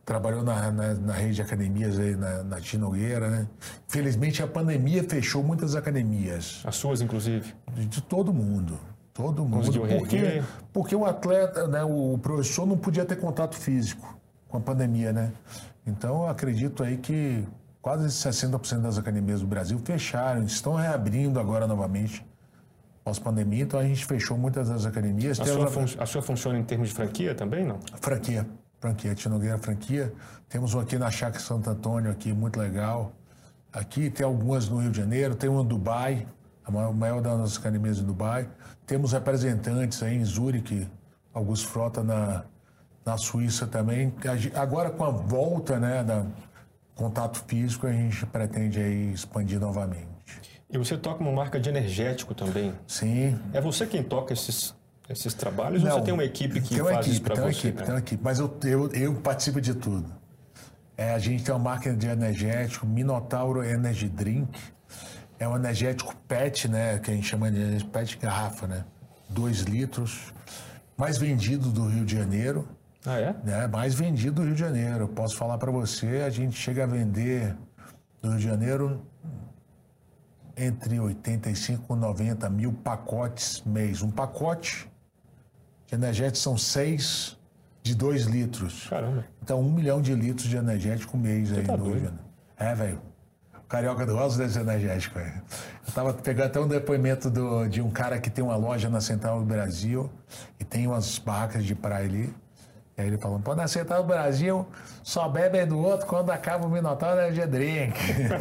[0.03, 3.47] trabalhou na, na, na, rede de academias aí na, na Tinogueira, né.
[3.87, 6.63] Felizmente a pandemia fechou muitas academias.
[6.65, 7.53] As suas, inclusive?
[7.75, 8.79] De, de todo mundo.
[9.19, 9.69] Todo mundo.
[9.97, 10.41] Porque,
[10.71, 14.17] porque o atleta, né, o professor não podia ter contato físico
[14.47, 15.33] com a pandemia, né?
[15.85, 17.45] Então eu acredito aí que
[17.81, 22.25] quase 60% das academias do Brasil fecharam, estão reabrindo agora novamente
[23.03, 25.37] pós-pandemia, então a gente fechou muitas das academias.
[25.41, 27.77] A sua, fun a sua funciona em termos de franquia também, não?
[27.99, 28.47] Franquia,
[28.79, 30.13] franquia, Tinogueira franquia.
[30.47, 33.11] Temos um aqui na Chácara Santo Antônio, aqui, muito legal.
[33.73, 36.25] Aqui tem algumas no Rio de Janeiro, tem uma em Dubai,
[36.63, 38.47] a maior, maior das nossas academias em Dubai.
[38.89, 40.87] Temos representantes aí em Zurique,
[41.31, 42.43] Augusto Frota na,
[43.05, 44.11] na Suíça também.
[44.55, 46.25] Agora com a volta né, da,
[46.95, 50.07] contato físico a gente pretende aí expandir novamente.
[50.67, 52.73] E você toca uma marca de energético também?
[52.87, 53.39] Sim.
[53.53, 54.73] É você quem toca esses,
[55.07, 57.41] esses trabalhos Não, ou você tem uma equipe que faz equipe, isso para você?
[57.41, 57.83] Tem uma equipe, né?
[57.83, 58.23] tem uma equipe.
[58.23, 60.11] Mas eu, eu, eu participo de tudo.
[60.97, 64.59] É, a gente tem uma marca de energético, Minotauro Energy Drink.
[65.39, 66.99] É um energético PET, né?
[66.99, 68.83] Que a gente chama de PET garrafa, né?
[69.29, 70.33] Dois litros.
[70.97, 72.67] Mais vendido do Rio de Janeiro.
[73.05, 73.35] Ah, é?
[73.47, 75.07] é mais vendido do Rio de Janeiro.
[75.07, 77.55] Posso falar para você, a gente chega a vender
[78.21, 79.01] no Rio de Janeiro
[80.57, 84.01] entre 85 e 90 mil pacotes mês.
[84.01, 84.91] Um pacote
[85.87, 87.37] de energético são seis
[87.81, 88.87] de dois litros.
[88.89, 89.25] Caramba.
[89.41, 92.25] Então, um milhão de litros de energético mês você aí tá no Rio de Janeiro.
[92.57, 93.01] É, velho.
[93.69, 95.41] Carioca do Rosa desse energético, velho.
[95.87, 98.99] Eu tava pegando até um depoimento do, de um cara que tem uma loja na
[98.99, 100.09] Central do Brasil
[100.59, 102.33] e tem umas barracas de praia ali.
[102.97, 104.67] E aí ele falou, pô, na Central do Brasil
[105.03, 107.93] só bebem do outro quando acaba o Minotauro é drink.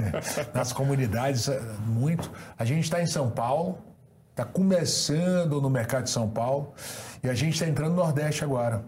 [0.54, 2.32] Nas comunidades, é, muito.
[2.58, 3.78] A gente está em São Paulo,
[4.30, 6.72] está começando no mercado de São Paulo
[7.22, 8.82] e a gente está entrando no Nordeste agora.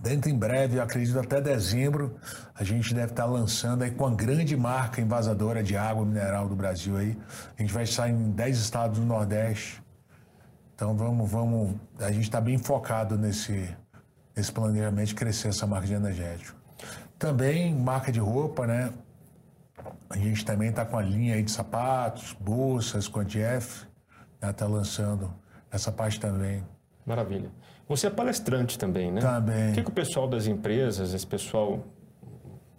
[0.00, 2.16] Dentro em breve, acredito até dezembro,
[2.54, 6.54] a gente deve estar lançando aí com a grande marca invasadora de água mineral do
[6.54, 7.18] Brasil aí.
[7.58, 9.82] A gente vai estar em 10 estados do Nordeste.
[10.74, 11.74] Então vamos, vamos.
[11.98, 13.68] A gente está bem focado nesse,
[14.36, 16.56] esse planejamento de crescer essa marca de energético.
[17.18, 18.92] Também marca de roupa, né?
[20.08, 23.86] A gente também está com a linha aí de sapatos, bolsas, com a Jeff,
[24.40, 24.74] está né?
[24.74, 25.34] lançando
[25.70, 26.64] essa parte também.
[27.04, 27.50] Maravilha.
[27.88, 29.20] Você é palestrante também, né?
[29.20, 29.70] Também.
[29.70, 31.84] O que, que o pessoal das empresas, esse pessoal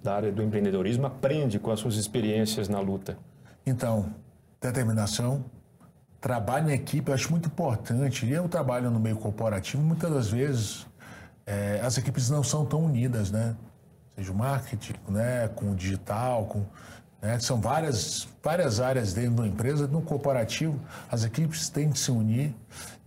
[0.03, 3.17] da área do empreendedorismo aprende com as suas experiências na luta?
[3.65, 4.13] Então,
[4.61, 5.43] determinação,
[6.21, 8.29] trabalho em equipe, eu acho muito importante.
[8.29, 10.85] Eu trabalho no meio corporativo, muitas das vezes
[11.45, 13.55] é, as equipes não são tão unidas, né?
[14.15, 16.65] Seja o marketing, né, com o digital, com,
[17.21, 19.87] né, são várias, várias áreas dentro da empresa.
[19.87, 20.79] No corporativo,
[21.09, 22.53] as equipes têm que se unir.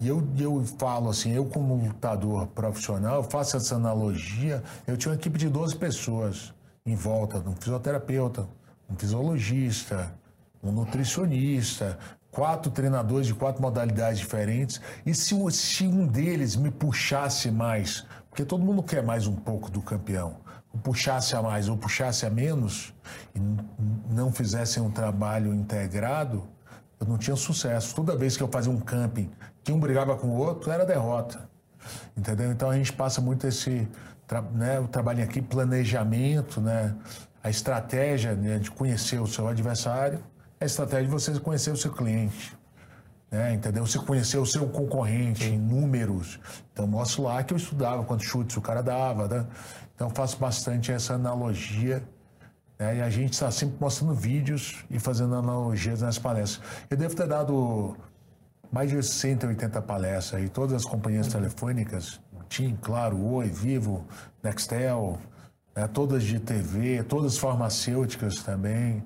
[0.02, 5.16] E eu, eu falo assim, eu como lutador profissional, faço essa analogia, eu tinha uma
[5.16, 6.52] equipe de 12 pessoas
[6.84, 8.48] em volta, um fisioterapeuta,
[8.90, 10.12] um fisiologista,
[10.60, 11.96] um nutricionista,
[12.32, 14.80] quatro treinadores de quatro modalidades diferentes.
[15.06, 19.70] E se, se um deles me puxasse mais porque todo mundo quer mais um pouco
[19.70, 20.36] do campeão.
[20.72, 22.92] Ou puxasse a mais ou puxasse a menos
[23.36, 23.38] e
[24.10, 26.42] não fizesse um trabalho integrado,
[26.98, 27.94] eu não tinha sucesso.
[27.94, 29.30] Toda vez que eu fazia um camping
[29.62, 31.48] que um brigava com o outro, era derrota.
[32.16, 32.50] Entendeu?
[32.50, 33.88] Então a gente passa muito esse
[34.54, 36.94] né, o trabalho aqui, planejamento, né,
[37.42, 40.20] a estratégia né, de conhecer o seu adversário,
[40.60, 42.56] a estratégia de você conhecer o seu cliente.
[43.30, 43.86] Né, entendeu?
[43.86, 46.38] Você conheceu o seu concorrente em números.
[46.70, 49.26] Então, mostro lá que eu estudava quantos chutes o cara dava.
[49.26, 49.46] Né?
[49.94, 52.04] Então, faço bastante essa analogia.
[52.78, 52.96] Né?
[52.98, 56.60] E a gente está sempre mostrando vídeos e fazendo analogias nas palestras.
[56.90, 57.96] Eu devo ter dado
[58.72, 62.18] mais de 180 palestras aí, todas as companhias telefônicas,
[62.48, 64.06] TIM, Claro, Oi, Vivo,
[64.42, 65.18] Nextel,
[65.76, 65.86] né?
[65.86, 69.04] todas de TV, todas farmacêuticas também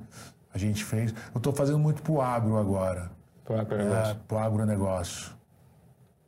[0.54, 1.12] a gente fez.
[1.34, 3.10] Eu estou fazendo muito para o agro agora.
[3.44, 4.12] Para o agronegócio.
[4.12, 5.35] É, para o agronegócio.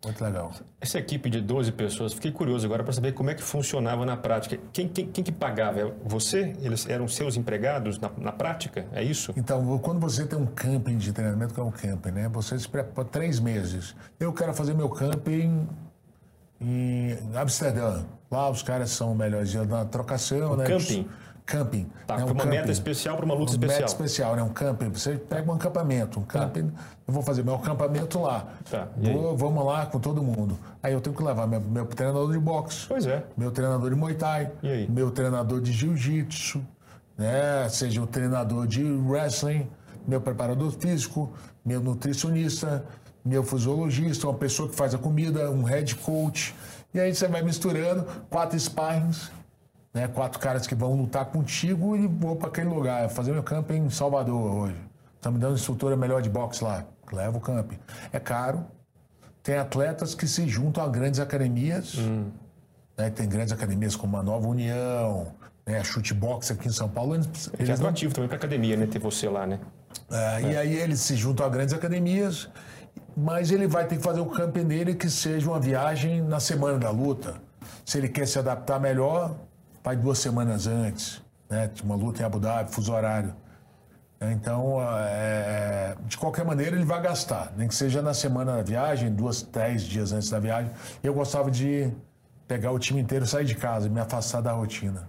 [0.05, 0.53] Muito legal.
[0.80, 4.16] Essa equipe de 12 pessoas, fiquei curioso agora para saber como é que funcionava na
[4.16, 4.59] prática.
[4.72, 5.80] Quem, quem, quem que pagava?
[5.80, 6.55] É você?
[6.62, 8.86] Eles eram seus empregados na, na, prática?
[8.92, 9.34] É isso?
[9.36, 12.28] Então, quando você tem um camping de treinamento, que é um camping, né?
[12.28, 13.96] Você se prepara três meses.
[14.20, 15.66] Eu quero fazer meu camping
[16.61, 18.05] em Amsterdã.
[18.30, 20.66] Lá os caras são melhores na trocação, o né?
[20.66, 21.09] Camping?
[21.49, 21.86] Camping.
[22.07, 22.24] Tá, né?
[22.24, 22.57] um uma camping.
[22.57, 23.80] meta especial para uma luta uma especial.
[23.80, 24.42] Meta especial, né?
[24.42, 24.90] Um camping.
[24.90, 26.40] Você pega um acampamento, um tá.
[26.40, 26.68] camping.
[26.68, 26.80] Tá.
[27.07, 28.46] Eu vou fazer meu acampamento lá.
[28.70, 28.88] Tá.
[28.96, 30.59] Vou, vamos lá com todo mundo.
[30.82, 32.86] Aí eu tenho que levar meu, meu treinador de boxe.
[32.86, 33.24] Pois é.
[33.36, 34.53] Meu treinador de Muay Thai.
[34.62, 34.90] E aí?
[34.90, 36.62] Meu treinador de Jiu-Jitsu.
[37.16, 37.66] Né?
[37.70, 39.68] Seja o treinador de wrestling,
[40.07, 41.32] meu preparador físico,
[41.64, 42.84] meu nutricionista,
[43.24, 46.55] meu fisiologista, uma pessoa que faz a comida, um head coach.
[46.92, 49.30] E aí você vai misturando quatro sparrings
[49.99, 50.07] né?
[50.07, 53.09] Quatro caras que vão lutar contigo e vou para aquele lugar.
[53.09, 54.76] Fazer meu camping em Salvador hoje.
[55.16, 56.84] Estão me dando instrutora melhor de boxe lá.
[57.12, 57.78] Levo o camping.
[58.12, 58.64] É caro.
[59.42, 61.99] Tem atletas que se juntam a grandes academias.
[61.99, 62.30] Hum.
[62.96, 63.11] Né?
[63.11, 65.32] Tem grandes academias como a Nova União,
[65.66, 65.80] né?
[65.80, 67.16] a Chutebox aqui em São Paulo.
[67.16, 67.92] Eles, é eles não...
[67.92, 68.86] também para academia, né?
[68.86, 69.59] Ter você lá, né?
[70.11, 70.53] É, é.
[70.53, 72.49] E aí eles se juntam a grandes academias,
[73.16, 76.78] mas ele vai ter que fazer o camping dele que seja uma viagem na semana
[76.78, 77.34] da luta.
[77.84, 79.34] Se ele quer se adaptar melhor,
[79.83, 81.70] vai duas semanas antes, né?
[81.83, 83.35] Uma luta em Abu Dhabi, fuso horário.
[84.20, 89.14] Então, é, de qualquer maneira, ele vai gastar, nem que seja na semana da viagem,
[89.14, 90.72] duas, dez dias antes da viagem.
[91.05, 91.93] Eu gostava de
[92.49, 95.09] pegar o time inteiro, sair de casa, me afastar da rotina.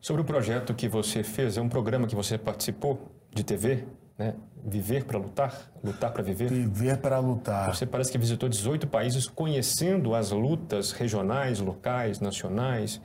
[0.00, 3.86] Sobre o projeto que você fez, é um programa que você participou de TV,
[4.18, 4.34] né?
[4.62, 6.50] Viver para lutar, lutar para viver.
[6.50, 7.74] Viver para lutar.
[7.74, 13.00] Você parece que visitou 18 países conhecendo as lutas regionais, locais, nacionais.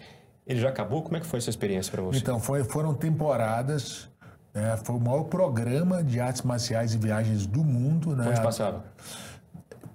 [0.46, 1.02] Ele já acabou?
[1.02, 2.20] Como é que foi essa experiência para você?
[2.20, 4.08] Então, foi, foram temporadas.
[4.54, 4.78] Né?
[4.84, 8.16] Foi o maior programa de artes marciais e viagens do mundo.
[8.16, 8.30] Né?
[8.30, 8.86] Onde passava?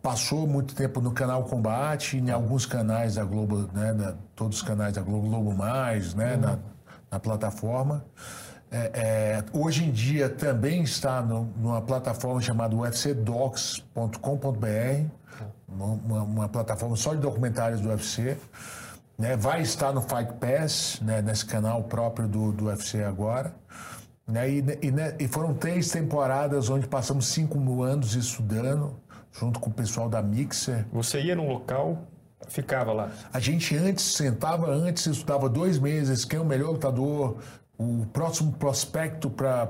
[0.02, 3.92] Passou muito tempo no canal Combate, em alguns canais da Globo, né?
[3.92, 6.34] Da, todos os canais da Globo, Globo Mais, né?
[6.34, 6.40] Uhum.
[6.40, 6.58] Na,
[7.10, 8.04] na, plataforma.
[8.70, 14.08] É, é, hoje em dia também está no, numa plataforma chamada ufcdocs.com.br,
[15.68, 18.38] uma, uma plataforma só de documentários do UFC.
[19.20, 19.36] Né?
[19.36, 21.20] Vai estar no Fight Pass, né?
[21.20, 23.54] nesse canal próprio do, do UFC agora.
[24.26, 24.50] Né?
[24.50, 25.14] E, e, né?
[25.20, 28.98] e, foram três temporadas onde passamos cinco anos estudando,
[29.30, 30.86] junto com o pessoal da Mixer.
[30.90, 31.98] Você ia num local,
[32.48, 33.10] ficava lá?
[33.30, 37.36] A gente antes sentava, antes estudava dois meses, quem é o melhor lutador,
[37.76, 39.68] o próximo prospecto para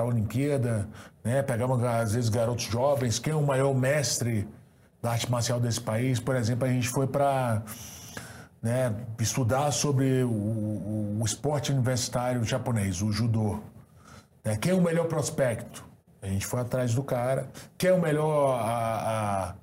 [0.00, 0.88] a Olimpíada,
[1.22, 1.42] né?
[1.44, 4.48] Pegava, às vezes, garotos jovens, quem é o maior mestre
[5.00, 6.18] da arte marcial desse país.
[6.18, 7.62] Por exemplo, a gente foi para
[8.64, 13.60] né, estudar sobre o, o, o, esporte universitário japonês, o judô.
[14.42, 14.56] Né?
[14.56, 15.84] Quem é o melhor prospecto?
[16.22, 17.50] A gente foi atrás do cara.
[17.76, 18.58] Quem é o melhor.
[18.58, 19.54] A, a,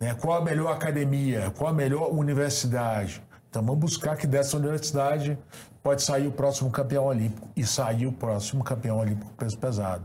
[0.00, 1.52] né, qual a melhor academia?
[1.56, 3.22] Qual a melhor universidade?
[3.48, 5.38] Então vamos buscar que dessa universidade
[5.80, 7.48] pode sair o próximo campeão olímpico.
[7.54, 10.04] E sair o próximo campeão olímpico peso pesado.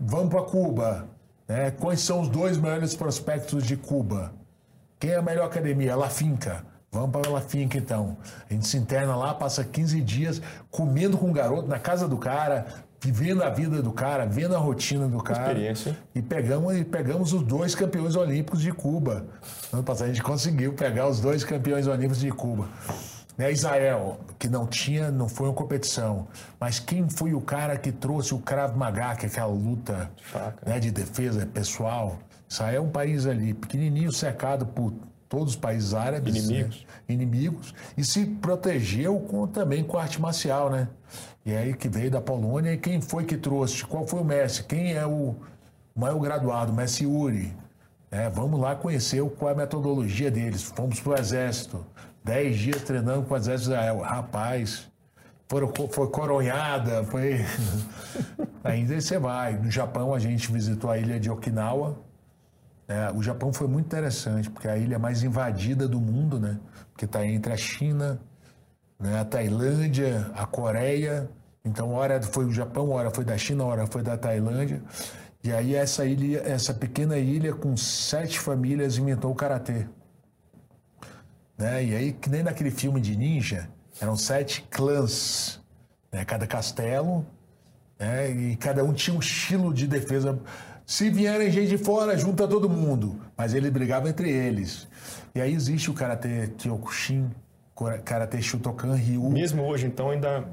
[0.00, 1.06] Vamos para Cuba.
[1.46, 1.70] Né?
[1.70, 4.32] Quais são os dois melhores prospectos de Cuba?
[4.98, 5.94] Quem é a melhor academia?
[5.94, 6.64] La Finca.
[6.90, 8.16] Vamos para La Finca então.
[8.48, 12.16] A gente se interna lá, passa 15 dias comendo com o garoto na casa do
[12.16, 12.66] cara,
[13.00, 15.52] vivendo a vida do cara, vendo a rotina do cara.
[15.52, 15.96] Experiência.
[16.14, 19.26] E pegamos, e pegamos os dois campeões olímpicos de Cuba.
[19.72, 22.68] Ano passado a gente conseguiu pegar os dois campeões olímpicos de Cuba.
[23.36, 26.26] Né, Israel, que não tinha, não foi uma competição,
[26.58, 30.10] mas quem foi o cara que trouxe o Krav Maga, que é aquela luta
[30.66, 32.18] né, de defesa pessoal?
[32.50, 34.92] Israel é um país ali pequenininho, cercado por
[35.28, 36.34] todos os países árabes.
[36.34, 36.76] Inimigos.
[36.76, 37.14] Né?
[37.14, 37.74] Inimigos.
[37.96, 40.88] E se protegeu com, também com arte marcial, né?
[41.44, 42.72] E aí que veio da Polônia.
[42.72, 43.84] E quem foi que trouxe?
[43.84, 44.64] Qual foi o Messi?
[44.64, 45.36] Quem é o
[45.94, 46.72] maior graduado?
[46.72, 47.54] Messi Uri.
[48.10, 50.62] É, vamos lá conhecer qual é a metodologia deles.
[50.62, 51.84] Fomos para o Exército.
[52.24, 53.98] Dez dias treinando com o Exército de Israel.
[54.00, 54.88] Rapaz,
[55.46, 57.44] foram, foi coronhada, foi...
[58.64, 59.58] Ainda você vai.
[59.58, 61.98] No Japão, a gente visitou a ilha de Okinawa
[62.88, 66.58] é, o Japão foi muito interessante, porque é a ilha mais invadida do mundo, né?
[66.90, 68.18] Porque está entre a China,
[68.98, 69.20] né?
[69.20, 71.28] a Tailândia, a Coreia.
[71.62, 74.82] Então, hora foi o Japão, hora foi da China, hora foi da Tailândia.
[75.44, 79.86] E aí essa ilha, essa pequena ilha com sete famílias inventou o karatê.
[81.58, 81.84] Né?
[81.84, 83.68] E aí, que nem naquele filme de ninja,
[84.00, 85.60] eram sete clãs,
[86.10, 86.24] né?
[86.24, 87.26] cada castelo,
[87.98, 88.30] né?
[88.30, 90.40] e cada um tinha um estilo de defesa
[90.88, 93.20] se vierem gente de fora, junta todo mundo.
[93.36, 94.88] Mas ele brigava entre eles.
[95.34, 97.30] E aí existe o Karatê Kyokushin,
[98.06, 99.28] Karatê Shotokan Ryu.
[99.28, 100.48] Mesmo hoje, então, ainda,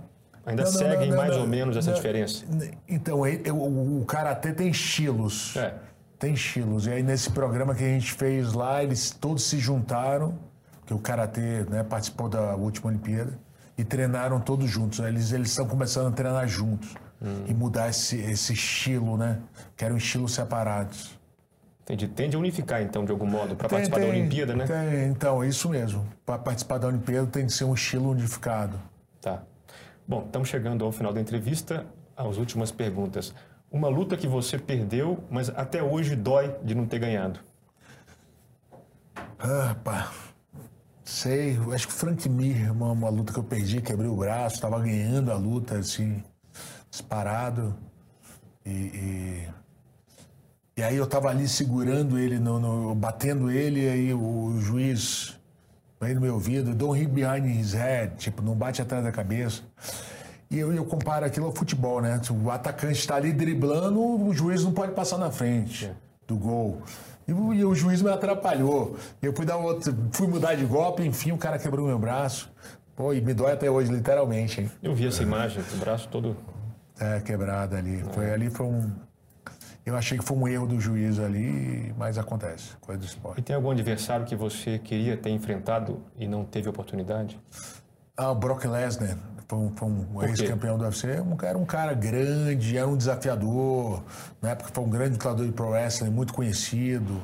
[0.45, 2.43] ainda não, seguem não, não, mais ou menos essa diferença?
[2.85, 5.55] Então, o, o Karatê tem estilos.
[5.55, 5.73] É.
[6.19, 6.85] Tem estilos.
[6.85, 10.37] E aí, nesse programa que a gente fez lá, eles todos se juntaram,
[10.85, 13.39] que o Karatê né, participou da última Olimpíada,
[13.77, 14.99] e treinaram todos juntos.
[14.99, 16.93] Eles estão começando a treinar juntos.
[17.21, 17.45] Hum.
[17.47, 19.39] E mudar esse, esse estilo, né?
[19.75, 21.17] Que eram estilos separados.
[21.83, 22.07] Entendi.
[22.07, 24.65] Tende a unificar, então, de algum modo, para participar tem, da Olimpíada, né?
[24.65, 26.05] Tem, então, é isso mesmo.
[26.25, 28.79] Para participar da Olimpíada tem que ser um estilo unificado.
[29.21, 29.43] Tá.
[30.07, 31.85] Bom, estamos chegando ao final da entrevista,
[32.17, 33.33] às últimas perguntas.
[33.71, 37.39] Uma luta que você perdeu, mas até hoje dói de não ter ganhado.
[39.39, 40.11] Ah, pá.
[41.03, 44.55] Sei, acho que o Frank Mir, uma, uma luta que eu perdi, quebrei o braço,
[44.55, 46.23] estava ganhando a luta, assim,
[46.95, 47.75] disparado.
[48.65, 48.71] e...
[48.71, 49.47] e
[50.77, 55.39] e aí eu tava ali segurando ele, no, no, batendo ele, e aí o juiz
[56.01, 59.61] vem no meu ouvido, don't hit behind his head, tipo, não bate atrás da cabeça.
[60.51, 62.19] E eu, eu comparo aquilo ao futebol, né?
[62.43, 65.89] O atacante está ali driblando, o juiz não pode passar na frente
[66.27, 66.81] do gol.
[67.25, 68.97] E, e o juiz me atrapalhou.
[69.21, 72.51] Eu fui dar outro, fui mudar de golpe, enfim, o cara quebrou meu braço.
[72.97, 74.71] Pô, e me dói até hoje, literalmente, hein?
[74.83, 76.35] Eu vi essa imagem, o braço todo.
[76.99, 78.03] É, quebrado ali.
[78.13, 78.91] Foi ali, foi um
[79.85, 83.39] eu achei que foi um erro do juiz ali, mas acontece, coisa do esporte.
[83.39, 87.39] E tem algum adversário que você queria ter enfrentado e não teve oportunidade?
[88.17, 89.15] Ah, o Brock Lesnar,
[89.47, 91.07] foi um, foi um ex-campeão do UFC,
[91.43, 94.03] era um cara grande, era um desafiador,
[94.41, 97.21] na época foi um grande lutador de pro wrestling, muito conhecido,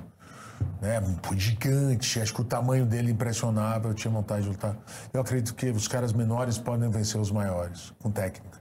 [0.79, 1.01] né,
[1.35, 4.77] gigante, acho que o tamanho dele impressionava, eu tinha vontade de lutar.
[5.11, 8.60] Eu acredito que os caras menores podem vencer os maiores, com técnica.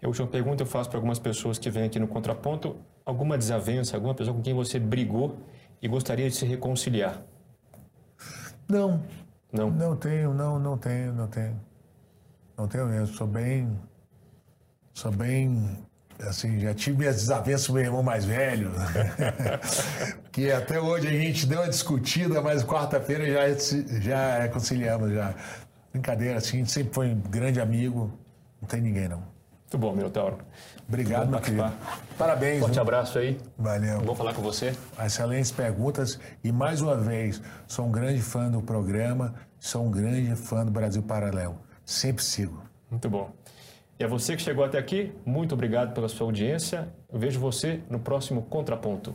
[0.00, 2.76] E a última pergunta eu faço para algumas pessoas que vêm aqui no Contraponto.
[3.04, 5.38] Alguma desavença, alguma pessoa com quem você brigou
[5.82, 7.22] e gostaria de se reconciliar?
[8.68, 9.02] Não.
[9.52, 9.70] Não?
[9.70, 11.60] Não tenho, não, não tenho, não tenho.
[12.56, 13.14] Não tenho mesmo.
[13.14, 13.78] Sou bem...
[14.94, 15.78] Sou bem...
[16.20, 18.72] Assim, já tive minhas desavenças com meu irmão mais velho.
[20.32, 25.32] que até hoje a gente deu uma discutida, mas quarta-feira já, já reconciliamos, já.
[25.92, 28.12] Brincadeira, assim, sempre foi um grande amigo.
[28.60, 29.37] Não tem ninguém, não.
[29.70, 30.38] Muito bom, Minotauro.
[30.88, 31.70] Obrigado, meu querido.
[32.16, 32.60] Parabéns.
[32.60, 32.82] Forte viu?
[32.82, 33.38] abraço aí.
[33.58, 34.00] Valeu.
[34.00, 34.74] Vou falar com você.
[35.04, 36.18] Excelentes perguntas.
[36.42, 40.70] E mais uma vez, sou um grande fã do programa, sou um grande fã do
[40.70, 41.58] Brasil Paralelo.
[41.84, 42.62] Sempre sigo.
[42.90, 43.30] Muito bom.
[44.00, 46.88] E a você que chegou até aqui, muito obrigado pela sua audiência.
[47.12, 49.14] Eu vejo você no próximo Contraponto.